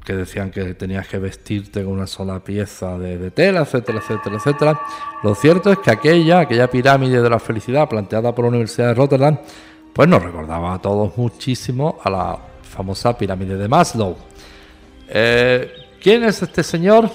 [0.05, 4.37] que decían que tenías que vestirte con una sola pieza de, de, tela, etcétera, etcétera,
[4.37, 4.81] etcétera.
[5.23, 8.95] Lo cierto es que aquella, aquella pirámide de la felicidad planteada por la Universidad de
[8.95, 9.39] Rotterdam,
[9.93, 14.17] pues nos recordaba a todos muchísimo a la famosa pirámide de Maslow
[15.09, 17.09] eh, ¿Quién es este señor?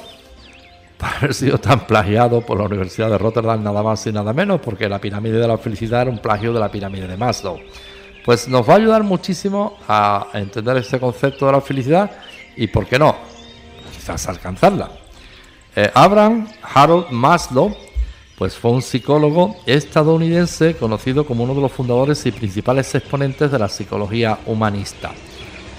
[1.17, 4.87] Haber sido tan plagiado por la Universidad de Rotterdam, nada más y nada menos, porque
[4.87, 7.59] la pirámide de la felicidad era un plagio de la pirámide de Maslow.
[8.23, 12.09] Pues nos va a ayudar muchísimo a entender este concepto de la felicidad
[12.55, 13.15] y, ¿por qué no?
[13.93, 14.91] Quizás alcanzarla.
[15.75, 17.75] Eh, Abraham Harold Maslow
[18.37, 23.59] pues fue un psicólogo estadounidense conocido como uno de los fundadores y principales exponentes de
[23.59, 25.11] la psicología humanista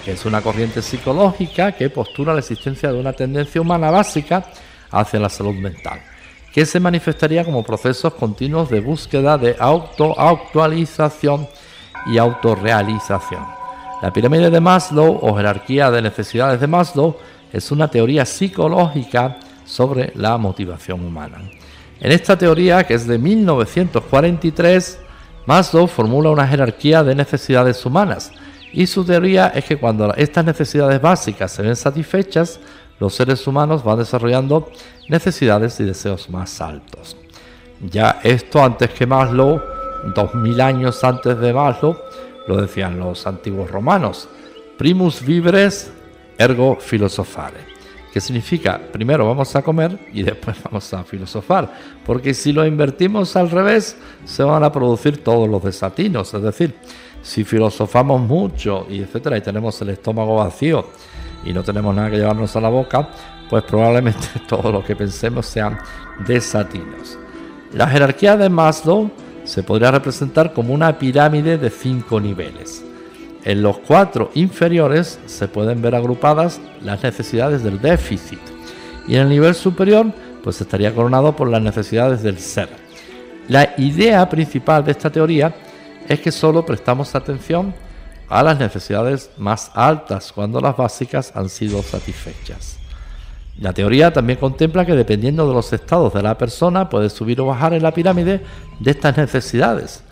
[0.05, 4.45] es una corriente psicológica que postula la existencia de una tendencia humana básica
[4.95, 5.99] hacia la salud mental,
[6.53, 11.47] que se manifestaría como procesos continuos de búsqueda de autoactualización
[12.07, 13.45] y autorrealización.
[14.01, 17.17] La pirámide de Maslow o jerarquía de necesidades de Maslow
[17.51, 21.39] es una teoría psicológica sobre la motivación humana.
[21.99, 24.99] En esta teoría, que es de 1943,
[25.45, 28.31] Maslow formula una jerarquía de necesidades humanas,
[28.71, 32.59] y su teoría es que cuando estas necesidades básicas se ven satisfechas,
[32.99, 34.69] los seres humanos van desarrollando
[35.09, 37.17] necesidades y deseos más altos.
[37.81, 39.61] Ya esto antes que Maslow
[40.15, 41.97] dos mil años antes de Maslow,
[42.47, 44.29] lo decían los antiguos romanos,
[44.77, 45.91] primus vivres
[46.37, 47.75] ergo filosofare
[48.15, 51.69] que significa primero vamos a comer y después vamos a filosofar,
[52.05, 56.75] porque si lo invertimos al revés se van a producir todos los desatinos, es decir,
[57.21, 60.85] si filosofamos mucho y etcétera y tenemos el estómago vacío
[61.45, 63.07] y no tenemos nada que llevarnos a la boca,
[63.49, 65.77] pues probablemente todo lo que pensemos sean
[66.27, 67.17] desatinos.
[67.71, 69.11] La jerarquía de Maslow
[69.43, 72.83] se podría representar como una pirámide de cinco niveles.
[73.43, 78.39] En los cuatro inferiores se pueden ver agrupadas las necesidades del déficit
[79.07, 80.07] y en el nivel superior
[80.43, 82.69] pues estaría coronado por las necesidades del ser.
[83.47, 85.53] La idea principal de esta teoría
[86.07, 87.73] es que solo prestamos atención
[88.29, 92.77] a las necesidades más altas cuando las básicas han sido satisfechas.
[93.59, 97.45] La teoría también contempla que dependiendo de los estados de la persona puede subir o
[97.45, 98.43] bajar en la pirámide
[98.79, 100.03] de estas necesidades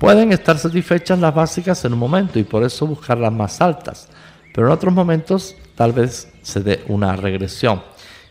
[0.00, 4.08] Pueden estar satisfechas las básicas en un momento y por eso buscar las más altas,
[4.54, 7.82] pero en otros momentos tal vez se dé una regresión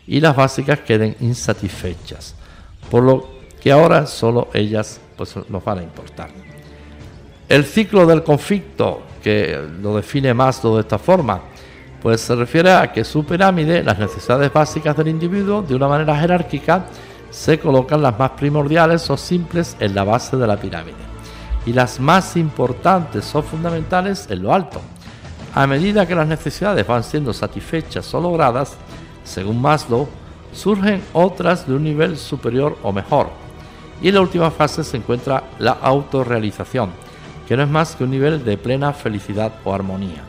[0.04, 2.34] y las básicas queden insatisfechas,
[2.90, 3.28] por lo
[3.60, 6.30] que ahora solo ellas pues, nos van a importar.
[7.48, 11.40] El ciclo del conflicto, que lo define más de esta forma,
[12.02, 16.16] pues se refiere a que su pirámide, las necesidades básicas del individuo, de una manera
[16.18, 16.86] jerárquica,
[17.30, 21.10] se colocan las más primordiales o simples en la base de la pirámide
[21.66, 24.80] y las más importantes o fundamentales en lo alto.
[25.54, 28.76] A medida que las necesidades van siendo satisfechas o logradas,
[29.24, 30.08] según Maslow,
[30.52, 33.30] surgen otras de un nivel superior o mejor.
[34.00, 36.90] Y en la última fase se encuentra la autorrealización,
[37.50, 40.22] que no es más que un nivel de plena felicidad o armonía.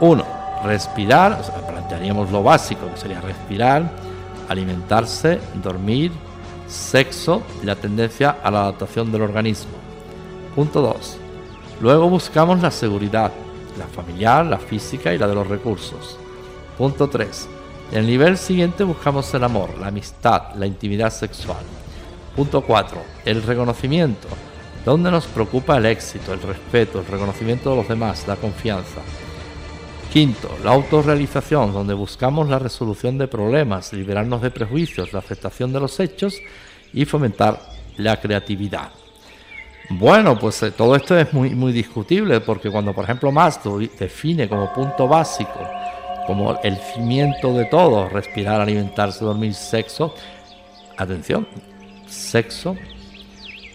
[0.00, 0.24] 1.
[0.64, 3.88] Respirar, plantearíamos lo básico, que sería respirar,
[4.48, 6.10] alimentarse, dormir,
[6.66, 9.76] sexo y la tendencia a la adaptación del organismo.
[10.56, 11.16] Punto 2.
[11.80, 13.30] Luego buscamos la seguridad,
[13.78, 16.18] la familiar, la física y la de los recursos.
[16.76, 17.48] Punto 3.
[17.92, 21.62] En el nivel siguiente buscamos el amor, la amistad, la intimidad sexual.
[22.34, 23.00] Punto 4.
[23.24, 24.26] El reconocimiento,
[24.86, 29.00] donde nos preocupa el éxito, el respeto, el reconocimiento de los demás, la confianza.
[30.12, 35.80] Quinto, la autorrealización, donde buscamos la resolución de problemas, liberarnos de prejuicios, la aceptación de
[35.80, 36.36] los hechos
[36.94, 37.60] y fomentar
[37.96, 38.90] la creatividad.
[39.90, 44.48] Bueno, pues eh, todo esto es muy, muy discutible porque cuando, por ejemplo, Maslow define
[44.48, 45.68] como punto básico,
[46.28, 50.14] como el cimiento de todo, respirar, alimentarse, dormir, sexo,
[50.96, 51.46] atención,
[52.06, 52.76] sexo,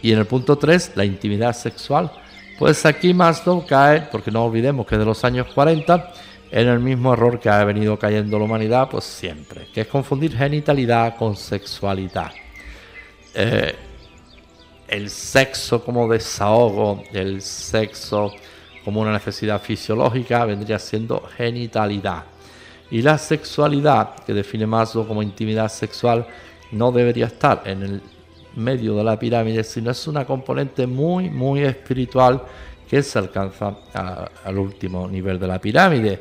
[0.01, 2.11] y en el punto 3, la intimidad sexual,
[2.57, 6.13] pues aquí Maslow cae, porque no olvidemos que de los años 40,
[6.51, 10.35] en el mismo error que ha venido cayendo la humanidad, pues siempre, que es confundir
[10.35, 12.31] genitalidad con sexualidad.
[13.33, 13.75] Eh,
[14.87, 18.33] el sexo como desahogo, el sexo
[18.83, 22.25] como una necesidad fisiológica, vendría siendo genitalidad.
[22.89, 26.27] Y la sexualidad, que define Maslow como intimidad sexual,
[26.71, 28.01] no debería estar en el
[28.55, 32.43] medio de la pirámide, sino es una componente muy, muy espiritual
[32.89, 33.77] que se alcanza
[34.43, 36.19] al último nivel de la pirámide.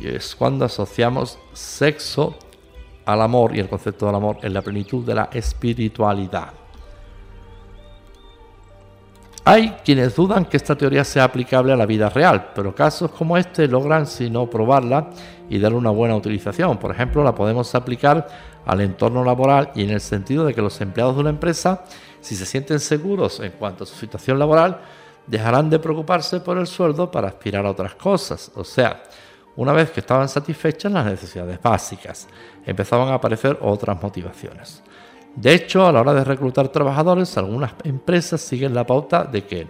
[0.00, 2.34] Y es cuando asociamos sexo
[3.04, 6.52] al amor y el concepto del amor en la plenitud de la espiritualidad.
[9.44, 13.36] Hay quienes dudan que esta teoría sea aplicable a la vida real, pero casos como
[13.36, 15.10] este logran, si no probarla,
[15.48, 16.78] y darle una buena utilización.
[16.78, 18.28] Por ejemplo, la podemos aplicar
[18.66, 21.84] al entorno laboral y en el sentido de que los empleados de una empresa,
[22.20, 24.80] si se sienten seguros en cuanto a su situación laboral,
[25.26, 28.50] dejarán de preocuparse por el sueldo para aspirar a otras cosas.
[28.54, 29.02] O sea,
[29.56, 32.28] una vez que estaban satisfechas las necesidades básicas,
[32.64, 34.82] empezaban a aparecer otras motivaciones.
[35.34, 39.66] De hecho, a la hora de reclutar trabajadores, algunas empresas siguen la pauta de que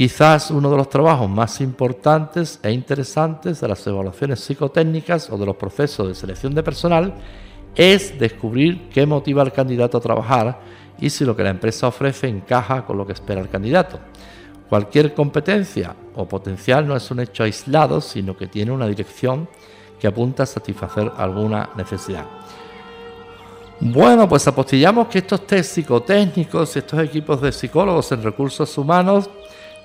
[0.00, 5.44] quizás uno de los trabajos más importantes e interesantes de las evaluaciones psicotécnicas o de
[5.44, 7.12] los procesos de selección de personal
[7.74, 10.58] es descubrir qué motiva al candidato a trabajar
[10.98, 14.00] y si lo que la empresa ofrece encaja con lo que espera el candidato.
[14.70, 19.50] Cualquier competencia o potencial no es un hecho aislado, sino que tiene una dirección
[20.00, 22.24] que apunta a satisfacer alguna necesidad.
[23.80, 29.28] Bueno, pues apostillamos que estos test psicotécnicos, estos equipos de psicólogos en recursos humanos,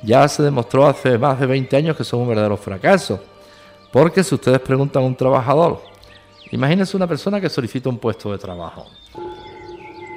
[0.06, 3.20] ya se demostró hace más de 20 años que son un verdadero fracaso.
[3.92, 5.82] Porque si ustedes preguntan a un trabajador,
[6.52, 8.86] imagínense una persona que solicita un puesto de trabajo.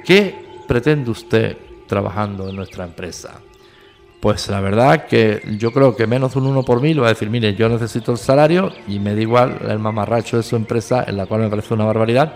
[0.05, 3.41] ¿Qué pretende usted trabajando en nuestra empresa?
[4.19, 7.29] Pues la verdad que yo creo que menos un uno por mil va a decir,
[7.29, 11.15] mire, yo necesito el salario y me da igual el mamarracho de su empresa, en
[11.15, 12.33] la cual me parece una barbaridad,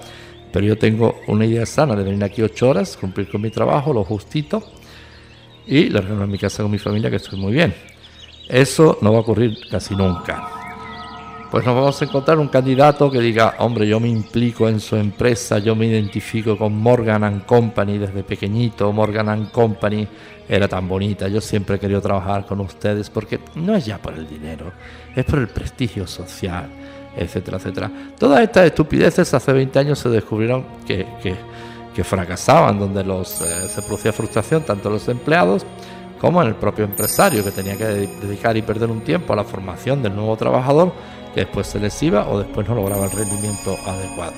[0.54, 3.91] pero yo tengo una idea sana de venir aquí ocho horas, cumplir con mi trabajo,
[3.91, 4.64] lo justito,
[5.68, 7.74] y largarme a mi casa con mi familia que estoy muy bien.
[8.47, 10.49] Eso no va a ocurrir casi nunca.
[11.53, 14.95] Pues nos vamos a encontrar un candidato que diga, hombre, yo me implico en su
[14.95, 20.07] empresa, yo me identifico con Morgan⁇ Company desde pequeñito, Morgan⁇ Company
[20.49, 24.14] era tan bonita, yo siempre he querido trabajar con ustedes porque no es ya por
[24.14, 24.74] el dinero,
[25.16, 26.66] es por el prestigio social,
[27.16, 27.91] etcétera, etcétera.
[28.18, 31.36] Todas estas estupideces hace 20 años se descubrieron que, que,
[32.02, 35.66] fracasaban, donde los, eh, se producía frustración tanto en los empleados
[36.24, 39.44] como en el propio empresario, que tenía que dedicar y perder un tiempo a la
[39.44, 40.94] formación del nuevo trabajador,
[41.34, 44.32] que después se les iba o después no lograba el rendimiento adecuado.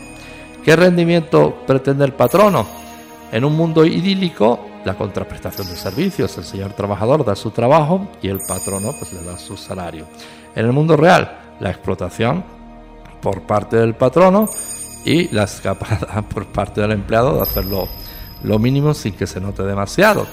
[0.64, 2.66] ¿Qué rendimiento pretende el patrono?
[3.32, 6.36] En un mundo idílico, la contraprestación de servicios.
[6.40, 10.08] El señor trabajador da su trabajo y el patrono pues, le da su salario.
[10.56, 12.44] En el mundo real, la explotación
[13.22, 14.50] por parte del patrono
[15.06, 17.88] y la escapada por parte del empleado de hacerlo
[18.44, 20.28] lo mínimo sin que se note demasiado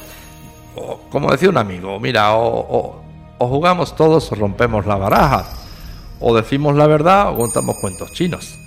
[1.11, 3.03] como decía un amigo, mira, o,
[3.39, 5.47] jugamos todos o rompemos la baraja,
[6.21, 8.59] o decimos la verdad o contamos cuentos chinos.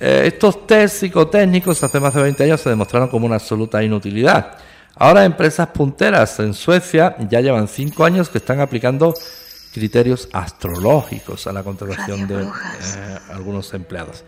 [0.00, 4.58] Eh, estos test psicotécnicos hace más de 20 años se demostraron como una absoluta inutilidad.
[4.96, 9.14] Ahora empresas punteras en Suecia ya llevan 5 años que están aplicando
[9.72, 12.48] criterios astrológicos a la contratación de eh,
[13.32, 14.24] algunos empleados,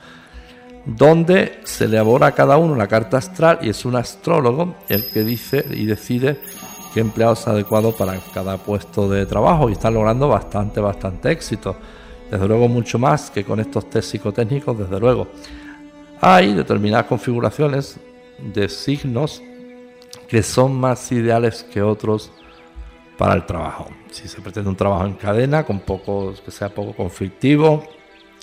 [0.86, 5.24] donde se elabora a cada uno la carta astral y es un astrólogo el que
[5.24, 6.40] dice y decide
[6.94, 11.76] qué empleado es adecuado para cada puesto de trabajo y están logrando bastante, bastante éxito.
[12.30, 15.28] Desde luego mucho más que con estos test psicotécnicos, desde luego.
[16.20, 17.98] Hay determinadas configuraciones
[18.38, 19.42] de signos
[20.28, 22.32] que son más ideales que otros
[23.18, 23.88] para el trabajo.
[24.10, 27.84] Si se pretende un trabajo en cadena, con poco, que sea poco conflictivo,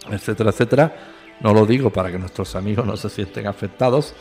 [0.09, 0.95] etcétera, etcétera,
[1.39, 4.13] no lo digo para que nuestros amigos no se sienten afectados,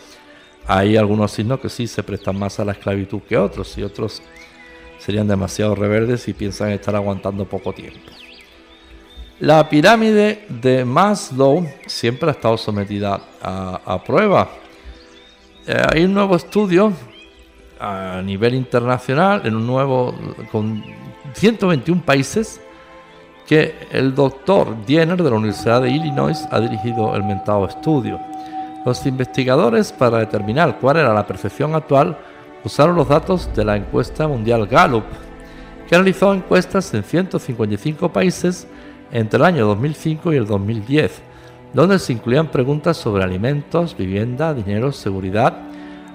[0.67, 4.23] hay algunos signos que sí se prestan más a la esclavitud que otros y otros
[4.99, 8.13] serían demasiado reverdes y piensan estar aguantando poco tiempo.
[9.41, 14.49] La pirámide de Maslow siempre ha estado sometida a, prueba.
[15.67, 16.93] Eh, hay un nuevo estudio
[17.81, 20.15] a nivel internacional, en un nuevo
[20.53, 20.85] con
[21.35, 22.61] 121 países,
[23.47, 28.21] que el doctor Diener de la Universidad de Illinois ha dirigido el mentado estudio.
[28.85, 32.17] Los investigadores, para determinar cuál era la percepción actual,
[32.65, 35.05] usaron los datos de la encuesta mundial Gallup,
[35.89, 38.67] que realizó encuestas en 155 países
[39.11, 41.21] entre el año 2005 y el 2010,
[41.75, 45.55] donde se incluían preguntas sobre alimentos, vivienda, dinero, seguridad,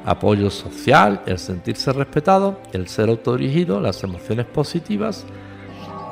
[0.06, 5.26] apoyo social, el sentirse respetado, el ser autodirigido, las emociones positivas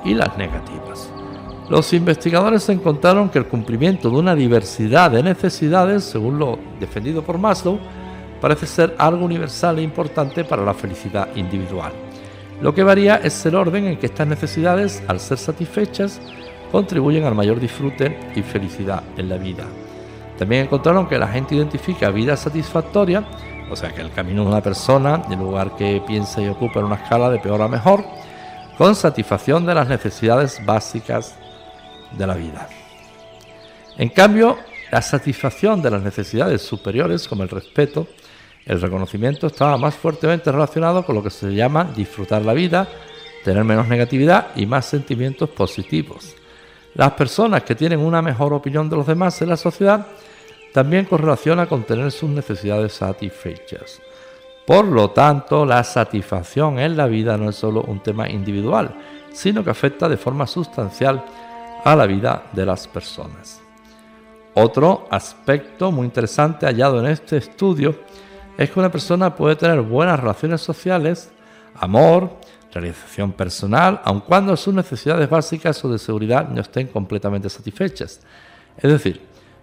[0.05, 1.11] y las negativas.
[1.69, 7.39] Los investigadores encontraron que el cumplimiento de una diversidad de necesidades, según lo defendido por
[7.39, 7.79] Maslow,
[8.39, 11.91] parece ser algo universal e importante para la felicidad individual.
[12.61, 16.21] Lo que varía es el orden en que estas necesidades, al ser satisfechas,
[16.71, 19.65] contribuyen al mayor disfrute y felicidad en la vida.
[20.37, 23.25] También encontraron que la gente identifica vida satisfactoria,
[23.71, 26.85] o sea que el camino de una persona, el lugar que piensa y ocupa en
[26.85, 28.05] una escala de peor a mejor,
[28.77, 31.35] con satisfacción de las necesidades básicas
[32.11, 32.67] de la vida.
[33.97, 34.57] En cambio,
[34.91, 38.07] la satisfacción de las necesidades superiores, como el respeto,
[38.65, 42.87] el reconocimiento, estaba más fuertemente relacionado con lo que se llama disfrutar la vida,
[43.43, 46.35] tener menos negatividad y más sentimientos positivos.
[46.93, 50.07] Las personas que tienen una mejor opinión de los demás en la sociedad
[50.73, 54.01] también correlaciona con tener sus necesidades satisfechas.
[54.65, 58.95] Por lo tanto, la satisfacción en la vida no es solo un tema individual,
[59.31, 61.23] sino que afecta de forma sustancial
[61.83, 63.61] a la vida de las personas.
[64.55, 67.95] Otro aspecto muy interesante hallado en este estudio
[68.57, 71.29] es que una persona puede tener buenas relaciones sociales,
[71.75, 72.31] amor,
[72.73, 78.21] realización personal, aun cuando sus necesidades básicas o de seguridad no estén completamente satisfechas.
[78.77, 79.21] Es decir,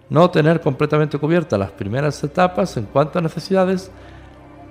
[0.09, 3.91] no tener completamente cubiertas las primeras etapas en cuanto a necesidades,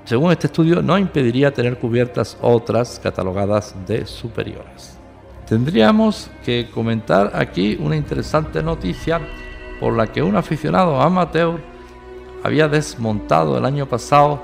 [0.04, 4.98] según este estudio, no impediría tener cubiertas otras catalogadas de superiores.
[5.46, 9.20] Tendríamos que comentar aquí una interesante noticia
[9.78, 11.60] por la que un aficionado amateur
[12.42, 14.42] había desmontado el año pasado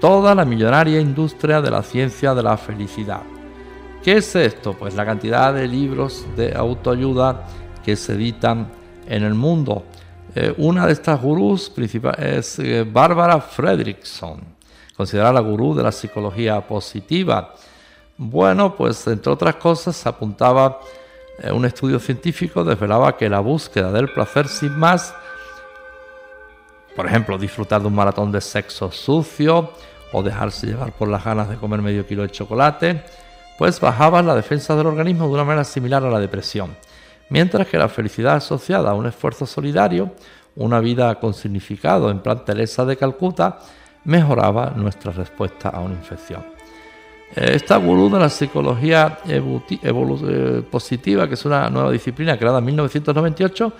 [0.00, 3.22] toda la millonaria industria de la ciencia de la felicidad.
[4.02, 4.72] ¿Qué es esto?
[4.72, 7.46] Pues la cantidad de libros de autoayuda
[7.84, 8.68] que se editan
[9.06, 9.84] en el mundo.
[10.34, 14.40] Eh, una de estas gurús principales es eh, Barbara Fredrickson,
[14.96, 17.54] considerada gurú de la psicología positiva.
[18.16, 20.80] Bueno, pues entre otras cosas apuntaba
[21.42, 25.14] eh, un estudio científico, desvelaba que la búsqueda del placer sin más,
[26.94, 29.70] por ejemplo, disfrutar de un maratón de sexo sucio
[30.12, 33.02] o dejarse llevar por las ganas de comer medio kilo de chocolate,
[33.58, 36.76] pues bajaban la defensa del organismo de una manera similar a la depresión,
[37.30, 40.12] mientras que la felicidad asociada a un esfuerzo solidario,
[40.54, 43.58] una vida con significado en plan Teresa de Calcuta,
[44.04, 46.44] mejoraba nuestra respuesta a una infección.
[47.34, 53.72] Esta gurú de la psicología eh, positiva, que es una nueva disciplina creada en 1998,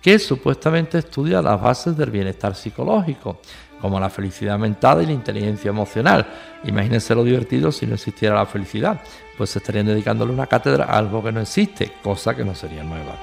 [0.00, 3.40] que supuestamente estudia las bases del bienestar psicológico,
[3.80, 6.26] como la felicidad mental y la inteligencia emocional.
[6.64, 9.00] Imagínense lo divertido si no existiera la felicidad,
[9.36, 13.16] pues estarían dedicándole una cátedra a algo que no existe, cosa que no sería nueva.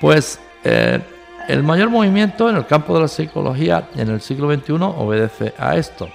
[0.00, 1.00] Pues eh,
[1.48, 5.76] el mayor movimiento en el campo de la psicología en el siglo XXI obedece a
[5.76, 6.08] esto.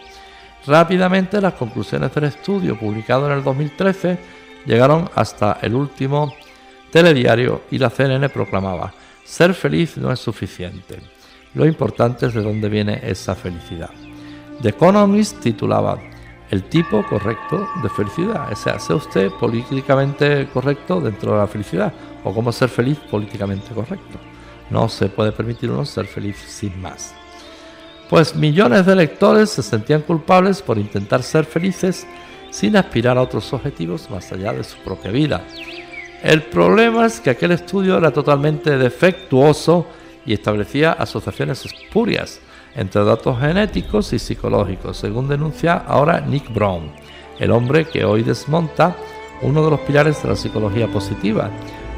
[0.65, 4.17] Rápidamente las conclusiones del estudio publicado en el 2013
[4.65, 6.34] llegaron hasta el último
[6.91, 10.99] telediario y la CNN proclamaba, ser feliz no es suficiente.
[11.53, 13.89] Lo importante es de dónde viene esa felicidad.
[14.61, 15.99] The Economist titulaba
[16.49, 18.51] El tipo correcto de felicidad.
[18.51, 23.73] O sea, sea usted políticamente correcto dentro de la felicidad o cómo ser feliz políticamente
[23.73, 24.17] correcto.
[24.70, 27.13] No se puede permitir uno ser feliz sin más.
[28.09, 32.07] Pues millones de lectores se sentían culpables por intentar ser felices
[32.51, 35.43] sin aspirar a otros objetivos más allá de su propia vida.
[36.24, 39.88] El problema es que aquel estudio era totalmente defectuoso
[40.26, 42.39] y establecía asociaciones espurias
[42.76, 46.91] entre datos genéticos y psicológicos, según denuncia ahora Nick Brown,
[47.39, 48.95] el hombre que hoy desmonta
[49.41, 51.49] uno de los pilares de la psicología positiva,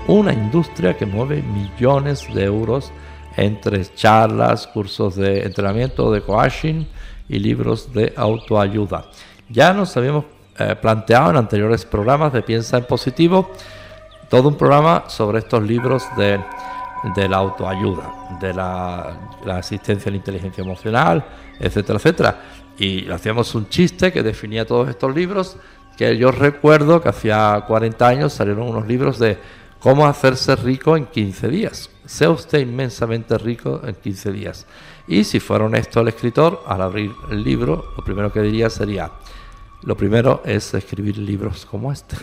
[0.09, 2.91] una industria que mueve millones de euros
[3.37, 6.83] entre charlas, cursos de entrenamiento, de coaching
[7.29, 9.05] y libros de autoayuda.
[9.49, 10.25] Ya nos habíamos
[10.57, 13.51] eh, planteado en anteriores programas de Piensa en Positivo
[14.29, 16.39] todo un programa sobre estos libros de,
[17.27, 19.15] la autoayuda, de la,
[19.51, 21.23] asistencia a la inteligencia emocional,
[21.59, 22.41] etcétera, etcétera.
[22.77, 25.57] Y hacíamos un chiste que definía todos estos libros,
[25.97, 29.37] que yo recuerdo que hacía 40 años salieron unos libros de
[29.79, 31.89] cómo hacerse rico en 15 días.
[32.05, 34.65] Sea usted inmensamente rico en 15 días.
[35.07, 39.11] Y si fuera honesto el escritor, al abrir el libro, lo primero que diría sería,
[39.83, 42.17] lo primero es escribir libros como este.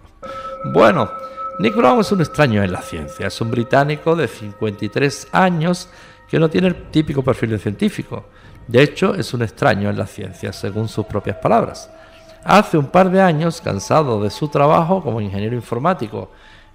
[0.74, 1.10] bueno,
[1.58, 5.88] Nick Brown es un extraño en la ciencia, es un británico de 53 años
[6.28, 8.24] que no tiene el típico perfil de científico.
[8.68, 11.90] De hecho, es un extraño en la ciencia, según sus propias palabras.
[12.44, 16.30] Hace un par de años, cansado de su trabajo como ingeniero informático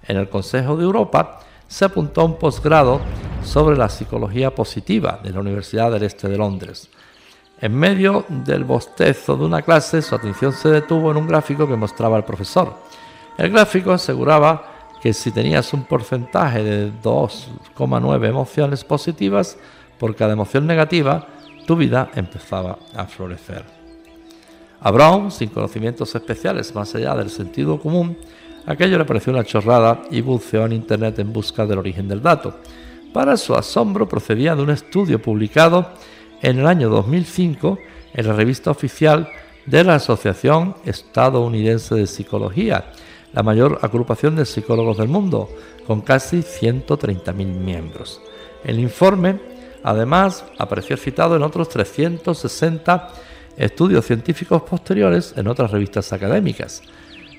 [0.08, 3.00] en el Consejo de Europa, se apuntó a un posgrado
[3.42, 6.88] sobre la psicología positiva de la Universidad del Este de Londres.
[7.60, 11.76] En medio del bostezo de una clase, su atención se detuvo en un gráfico que
[11.76, 12.74] mostraba al profesor.
[13.38, 19.56] El gráfico aseguraba que si tenías un porcentaje de 2,9 emociones positivas
[19.98, 21.26] por cada emoción negativa,
[21.66, 23.64] tu vida empezaba a florecer.
[24.80, 28.18] A Brown, sin conocimientos especiales más allá del sentido común,
[28.66, 32.58] aquello le pareció una chorrada y buceó en Internet en busca del origen del dato.
[33.12, 35.90] Para su asombro procedía de un estudio publicado
[36.42, 37.78] en el año 2005
[38.12, 39.28] en la revista oficial
[39.64, 42.92] de la Asociación Estadounidense de Psicología,
[43.32, 45.48] la mayor agrupación de psicólogos del mundo,
[45.86, 48.20] con casi 130.000 miembros.
[48.64, 49.38] El informe,
[49.82, 53.08] además, apareció citado en otros 360
[53.56, 56.82] estudios científicos posteriores en otras revistas académicas.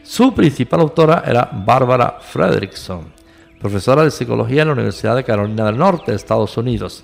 [0.08, 3.12] Su principal autora era Barbara Fredrickson,
[3.60, 7.04] profesora de psicología en la Universidad de Carolina del Norte, Estados Unidos,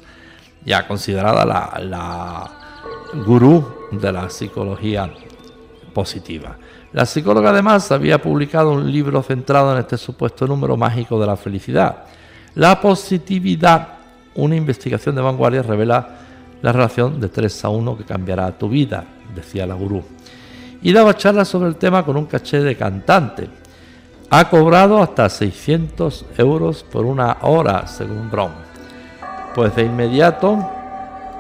[0.64, 2.52] ya considerada la, la
[3.26, 5.12] gurú de la psicología
[5.94, 6.56] positiva.
[6.94, 11.36] La psicóloga además había publicado un libro centrado en este supuesto número mágico de la
[11.36, 12.06] felicidad.
[12.56, 13.96] La positividad,
[14.36, 16.08] una investigación de vanguardia, revela
[16.62, 19.04] la relación de 3 a 1 que cambiará tu vida,
[19.36, 20.02] decía la gurú.
[20.84, 23.50] Y daba charlas sobre el tema con un caché de cantante.
[24.30, 28.54] Ha cobrado hasta 600 euros por una hora, según Brown.
[29.56, 30.70] Pues de inmediato,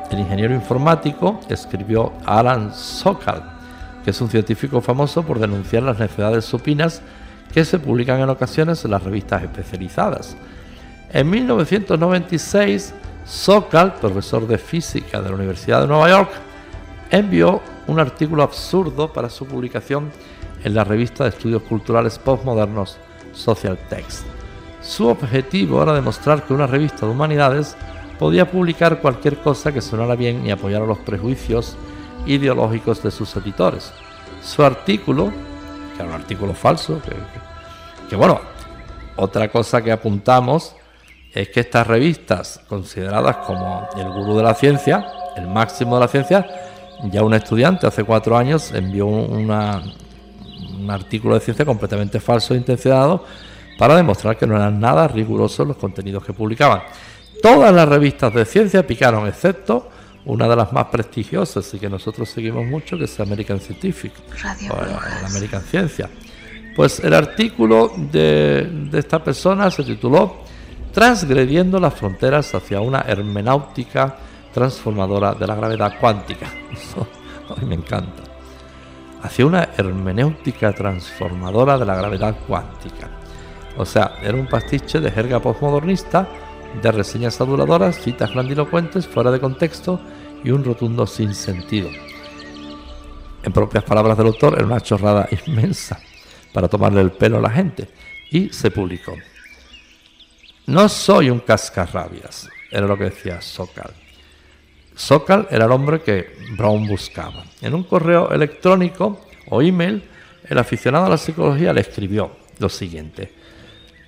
[0.10, 3.54] el ingeniero informático escribió Alan Sokal
[4.04, 7.02] que es un científico famoso por denunciar las necesidades supinas
[7.54, 10.36] que se publican en ocasiones en las revistas especializadas.
[11.12, 12.94] En 1996,
[13.26, 16.32] Sokal, profesor de física de la Universidad de Nueva York,
[17.14, 20.12] envió un artículo absurdo para su publicación
[20.64, 22.98] en la revista de estudios culturales postmodernos
[23.34, 24.26] Social Text.
[24.82, 27.78] Su objetivo era demostrar que una revista de humanidades
[28.18, 31.76] podía publicar cualquier cosa que sonara bien y apoyar a los prejuicios
[32.26, 33.94] ideológicos de sus editores.
[34.42, 35.32] Su artículo,
[35.96, 37.00] que era un artículo falso,
[38.10, 38.42] que, bueno,
[39.18, 40.76] otra cosa que apuntamos
[41.32, 45.06] es que estas revistas, consideradas como el gurú de la ciencia,
[45.36, 46.63] el máximo de la ciencia,
[47.12, 49.82] Ya un estudiante hace cuatro años envió una,
[50.80, 53.26] un artículo de ciencia completamente falso e intencionado
[53.78, 56.82] para demostrar que no eran nada rigurosos los contenidos que publicaban.
[57.42, 59.90] Todas las revistas de ciencia picaron, excepto
[60.26, 64.72] una de las más prestigiosas y que nosotros seguimos mucho, que es American Scientific, Radio
[64.72, 66.10] o American Ciencia.
[66.76, 70.44] Pues el artículo de, de esta persona se tituló
[70.94, 74.16] Transgrediendo las fronteras hacia una hermenáutica
[74.54, 76.48] transformadora de la gravedad cuántica.
[77.50, 78.24] A mí me encanta.
[79.22, 83.10] Hacia una hermenéutica transformadora de la gravedad cuántica.
[83.78, 86.28] O sea, era un pastiche de jerga postmodernista,
[86.82, 90.00] de reseñas aduladoras, citas grandilocuentes, fuera de contexto
[90.44, 91.90] y un rotundo sinsentido.
[93.44, 96.00] En propias palabras del autor, era una chorrada inmensa
[96.54, 97.90] para tomarle el pelo a la gente.
[98.32, 99.14] Y se publicó.
[100.66, 104.03] No soy un cascarrabias, era lo que decía Sokal.
[104.96, 107.44] Sokal era el hombre que Brown buscaba.
[107.62, 110.04] En un correo electrónico o email,
[110.48, 113.32] el aficionado a la psicología le escribió lo siguiente.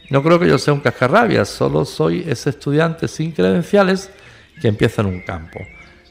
[0.10, 4.12] No creo que yo sea un cascarrabias, solo soy ese estudiante sin credenciales
[4.62, 5.60] que empieza en un campo.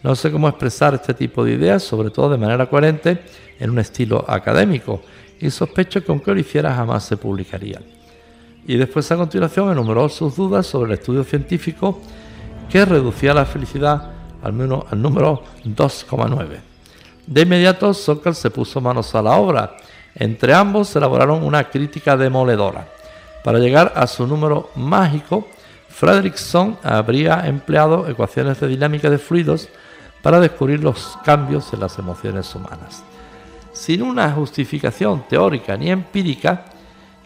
[0.02, 3.22] No sé cómo expresar este tipo de ideas, sobre todo de manera coherente,
[3.58, 5.02] en un estilo académico,
[5.40, 7.80] y sospecho que aunque lo hiciera jamás se publicaría.
[8.66, 12.00] Y después a continuación enumeró sus dudas sobre el estudio científico
[12.70, 14.10] que reducía la felicidad
[14.52, 16.58] menos, al número 2,9.
[17.26, 19.76] De inmediato Sokal se puso manos a la obra.
[20.14, 22.86] Entre ambos elaboraron una crítica demoledora.
[23.42, 25.48] Para llegar a su número mágico,
[25.88, 29.68] Fredrickson habría empleado ecuaciones de dinámica de fluidos
[30.22, 33.02] para descubrir los cambios en las emociones humanas.
[33.72, 36.64] Sin una justificación teórica ni empírica,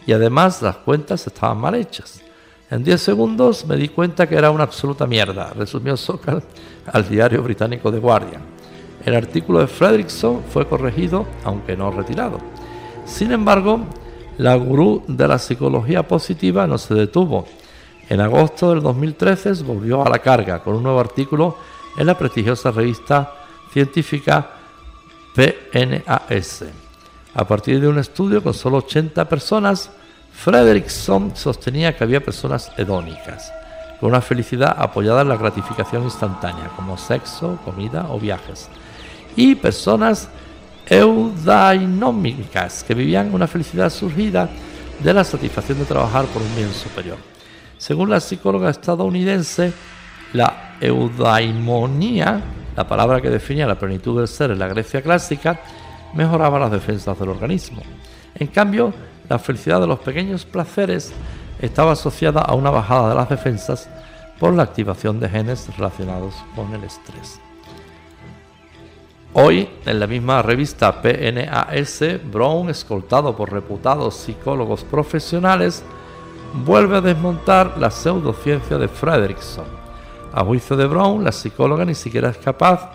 [0.05, 2.21] y además las cuentas estaban mal hechas.
[2.71, 6.43] En 10 segundos me di cuenta que era una absoluta mierda, resumió Sokal
[6.85, 8.43] al diario británico The Guardian.
[9.03, 12.39] El artículo de Fredrickson fue corregido, aunque no retirado.
[13.05, 13.79] Sin embargo,
[14.37, 17.47] la gurú de la psicología positiva no se detuvo.
[18.07, 21.57] En agosto del 2013 volvió a la carga con un nuevo artículo
[21.97, 23.33] en la prestigiosa revista
[23.73, 24.47] científica
[25.33, 26.65] PNAS.
[27.33, 29.89] A partir de un estudio con solo 80 personas,
[30.39, 33.51] Frederickson sostenía que había personas hedónicas,
[33.99, 38.69] con una felicidad apoyada en la gratificación instantánea, como sexo, comida o viajes,
[39.35, 40.29] y personas
[40.87, 44.47] eudainomicas, que vivían una felicidad surgida
[45.03, 47.17] de la satisfacción de trabajar por un bien superior.
[47.77, 49.73] Según la psicóloga estadounidense,
[50.31, 52.41] la eudaimonía,
[52.77, 55.59] la palabra que definía la plenitud del ser en la Grecia clásica,
[56.13, 57.81] mejoraba las defensas del organismo.
[58.35, 58.93] En cambio,
[59.29, 61.13] la felicidad de los pequeños placeres
[61.61, 63.87] estaba asociada a una bajada de las defensas
[64.39, 67.39] por la activación de genes relacionados con el estrés.
[69.33, 75.83] Hoy, en la misma revista PNAS, Brown, escoltado por reputados psicólogos profesionales,
[76.65, 79.65] vuelve a desmontar la pseudociencia de Fredrickson.
[80.33, 82.91] A juicio de Brown, la psicóloga ni siquiera es capaz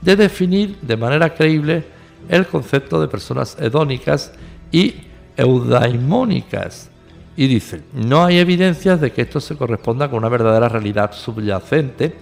[0.00, 1.84] de definir de manera creíble
[2.28, 4.32] el concepto de personas hedónicas
[4.70, 4.94] y
[5.36, 6.90] eudaimónicas.
[7.36, 12.14] Y dice, no hay evidencias de que esto se corresponda con una verdadera realidad subyacente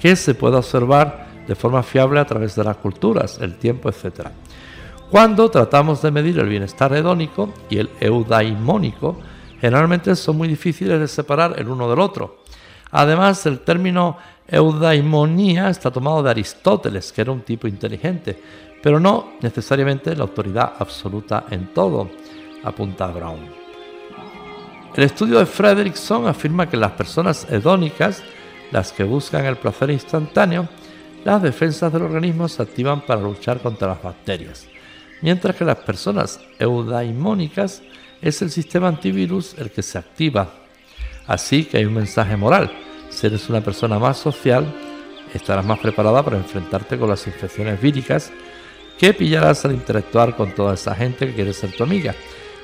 [0.00, 4.28] que se pueda observar de forma fiable a través de las culturas, el tiempo, etc.
[5.10, 9.18] Cuando tratamos de medir el bienestar hedónico y el eudaimónico,
[9.60, 12.42] generalmente son muy difíciles de separar el uno del otro.
[12.90, 18.40] Además, el término eudaimonía está tomado de Aristóteles, que era un tipo inteligente,
[18.82, 22.10] pero no necesariamente la autoridad absoluta en todo,
[22.64, 23.40] apunta Brown.
[24.94, 28.22] El estudio de Fredrickson afirma que las personas hedónicas,
[28.70, 30.68] las que buscan el placer instantáneo,
[31.24, 34.66] las defensas del organismo se activan para luchar contra las bacterias,
[35.20, 37.82] mientras que las personas eudaimónicas
[38.20, 40.52] es el sistema antivirus el que se activa.
[41.26, 42.70] Así que hay un mensaje moral.
[43.08, 44.66] Si eres una persona más social,
[45.32, 48.32] estarás más preparada para enfrentarte con las infecciones víricas
[48.98, 52.14] que pillarás al interactuar con toda esa gente que quiere ser tu amiga.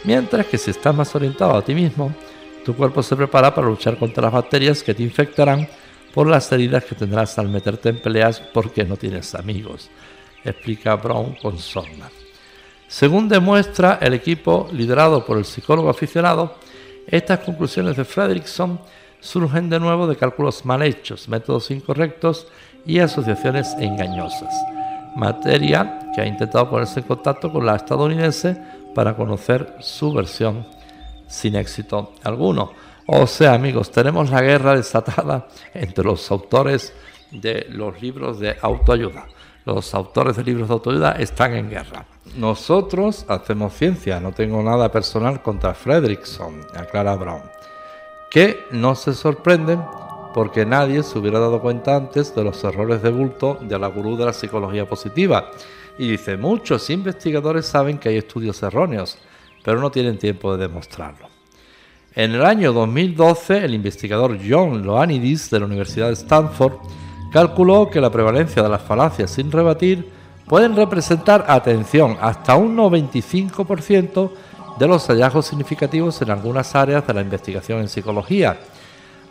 [0.05, 2.13] Mientras que si estás más orientado a ti mismo,
[2.65, 5.69] tu cuerpo se prepara para luchar contra las bacterias que te infectarán
[6.15, 9.91] por las heridas que tendrás al meterte en peleas porque no tienes amigos,
[10.45, 12.11] explica Brown con sorna.
[12.87, 16.57] Según demuestra el equipo liderado por el psicólogo aficionado,
[17.07, 18.81] estas conclusiones de Fredrickson
[19.21, 22.47] surgen de nuevo de cálculos mal hechos, métodos incorrectos
[22.87, 24.55] y asociaciones engañosas.
[25.17, 28.61] Materia que ha intentado ponerse en contacto con la estadounidense
[28.99, 30.67] para conocer su versión
[31.29, 32.73] sin éxito alguno.
[33.07, 36.93] O sea, amigos, tenemos la guerra desatada entre los autores
[37.31, 39.29] de los libros de autoayuda,
[39.65, 42.07] los autores de libros de autoayuda están en guerra.
[42.35, 47.43] Nosotros hacemos ciencia, no tengo nada personal contra Fredrickson, aclara Brown,
[48.33, 49.81] que no se sorprenden
[50.39, 54.17] porque nadie se hubiera dado cuenta antes de los errores de bulto de la gurú
[54.17, 55.51] de la psicología positiva.
[55.99, 59.19] Y dice, muchos investigadores saben que hay estudios erróneos,
[59.65, 61.27] pero no tienen tiempo de demostrarlo.
[62.15, 66.75] En el año 2012, el investigador John Loanidis de la Universidad de Stanford
[67.33, 70.09] calculó que la prevalencia de las falacias sin rebatir
[70.47, 74.31] pueden representar, atención, hasta un 95%
[74.79, 78.57] de los hallazgos significativos en algunas áreas de la investigación en psicología.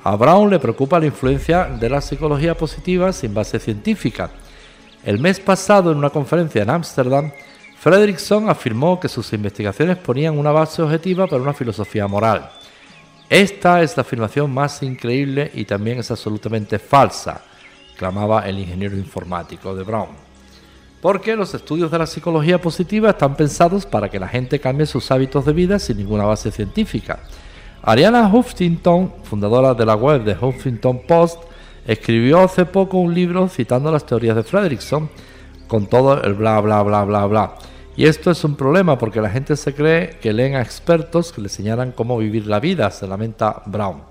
[0.09, 4.29] A Brown le preocupa la influencia de la psicología positiva sin base científica.
[5.03, 7.29] El mes pasado, en una conferencia en Ámsterdam,
[7.77, 12.49] Fredrickson afirmó que sus investigaciones ponían una base objetiva para una filosofía moral.
[13.29, 17.41] Esta es la afirmación más increíble y también es absolutamente falsa,
[17.97, 20.27] clamaba el ingeniero informático de Brown
[21.01, 25.11] porque los estudios de la psicología positiva están pensados para que la gente cambie sus
[25.11, 27.19] hábitos de vida sin ninguna base científica.
[27.87, 31.41] Ariana Huffington, fundadora de la web de Huffington Post,
[31.85, 35.09] escribió hace poco un libro citando las teorías de Fredrickson
[35.69, 37.55] con todo el bla bla bla bla bla.
[37.95, 41.39] Y esto es un problema porque la gente se cree que leen a expertos que
[41.39, 44.01] le señalan cómo vivir la vida, se lamenta Brown.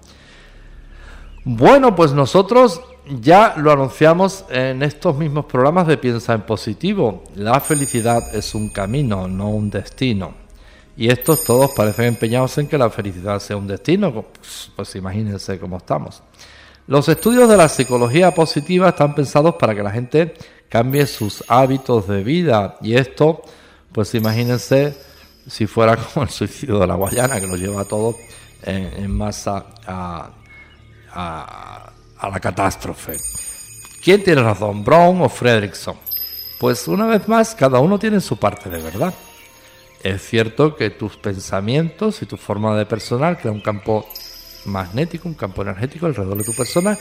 [1.44, 2.80] Bueno, pues nosotros
[3.20, 7.24] ya lo anunciamos en estos mismos programas de Piensa en Positivo.
[7.34, 10.45] La felicidad es un camino, no un destino.
[10.96, 14.12] Y estos todos parecen empeñados en que la felicidad sea un destino.
[14.12, 16.22] Pues, pues, imagínense cómo estamos.
[16.86, 20.34] Los estudios de la psicología positiva están pensados para que la gente
[20.68, 22.76] cambie sus hábitos de vida.
[22.80, 23.42] Y esto,
[23.92, 24.96] pues imagínense
[25.46, 28.16] si fuera como el suicidio de la Guayana, que nos lleva a todos
[28.62, 30.30] en, masa a
[32.18, 33.16] a la catástrofe.
[34.02, 35.96] ¿Quién tiene razón, Brown o Fredrickson?
[36.58, 39.12] Pues una vez más, cada uno tiene su parte de verdad.
[40.02, 44.08] Es cierto que tus pensamientos y tu forma de personal crean un campo
[44.66, 46.98] magnético, un campo energético alrededor de tu persona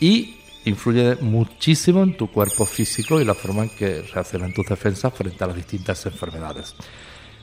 [0.00, 5.12] y influye muchísimo en tu cuerpo físico y la forma en que reaccionan tus defensas
[5.14, 6.74] frente a las distintas enfermedades.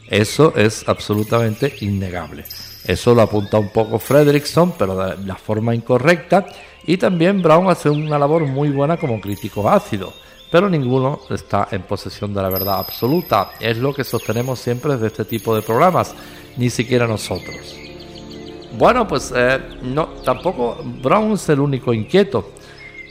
[0.09, 2.43] Eso es absolutamente innegable.
[2.85, 6.45] Eso lo apunta un poco Fredrickson, pero de la forma incorrecta
[6.85, 10.13] y también Brown hace una labor muy buena como crítico ácido,
[10.53, 13.53] pero ninguno está en posesión de la verdad absoluta.
[13.59, 16.13] Es lo que sostenemos siempre desde este tipo de programas,
[16.57, 17.75] ni siquiera nosotros.
[18.77, 22.51] Bueno, pues eh, no, tampoco Brown es el único inquieto.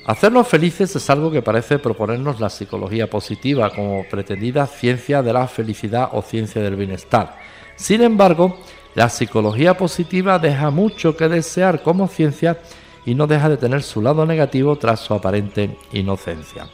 [0.06, 5.48] Hacernos felices es algo que parece proponernos la psicología positiva como pretendida ciencia de la
[5.48, 7.38] felicidad o ciencia del bienestar.
[7.74, 8.56] Sin embargo,
[8.94, 12.60] la psicología positiva deja mucho que desear como ciencia
[13.04, 16.68] y no deja de tener su lado negativo tras su aparente inocencia.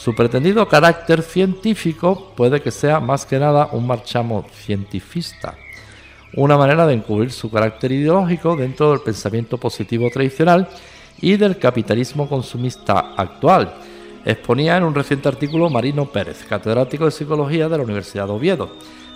[0.00, 5.58] Su pretendido carácter científico puede que sea más que nada un marchamo cientifista,
[6.36, 10.66] una manera de encubrir su carácter ideológico dentro del pensamiento positivo tradicional
[11.20, 13.74] y del capitalismo consumista actual,
[14.24, 18.70] exponía en un reciente artículo Marino Pérez, catedrático de Psicología de la Universidad de Oviedo.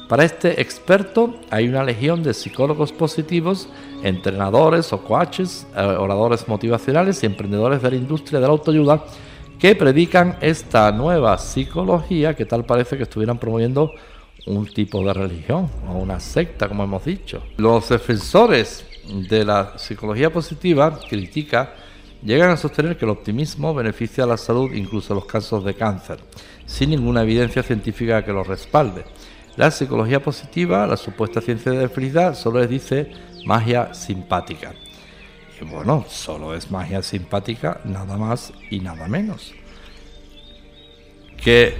[0.07, 3.71] Para este experto hay una legión de psicólogos positivos,
[4.03, 9.03] entrenadores o coaches, eh, oradores motivacionales y emprendedores de la industria de la autoayuda
[9.59, 13.93] que predican esta nueva psicología que tal parece que estuvieran promoviendo
[14.47, 17.43] un tipo de religión o una secta, como hemos dicho.
[17.57, 18.85] Los defensores
[19.29, 21.75] de la psicología positiva critica
[22.23, 25.75] llegan a sostener que el optimismo beneficia a la salud incluso en los casos de
[25.75, 26.19] cáncer,
[26.67, 29.05] sin ninguna evidencia científica que lo respalde.
[29.57, 33.11] La psicología positiva, la supuesta ciencia de la felicidad, solo les dice
[33.45, 34.73] magia simpática.
[35.71, 39.55] Bueno, solo es magia simpática, nada más y nada menos.
[41.37, 41.75] Que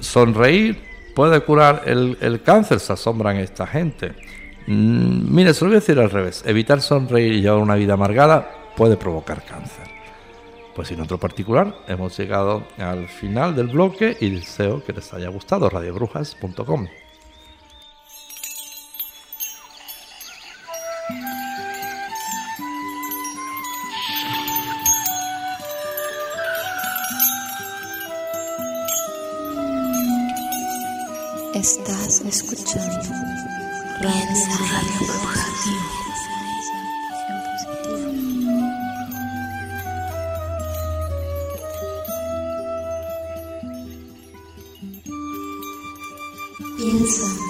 [0.00, 0.80] sonreír
[1.14, 4.12] puede curar el, cáncer, se asombran esta gente.
[4.66, 6.42] Mm, mire, se lo voy a decir al revés.
[6.46, 9.84] Evitar sonreír y llevar una vida amargada puede provocar cáncer.
[10.74, 15.28] Pues sin otro particular, hemos llegado al final del bloque y deseo que les haya
[15.28, 16.88] gustado radiobrujas.com.
[31.64, 33.08] Estás escuchando
[34.02, 35.00] Radio.
[35.00, 35.88] Piensa en positivo.
[46.76, 47.43] Piensa en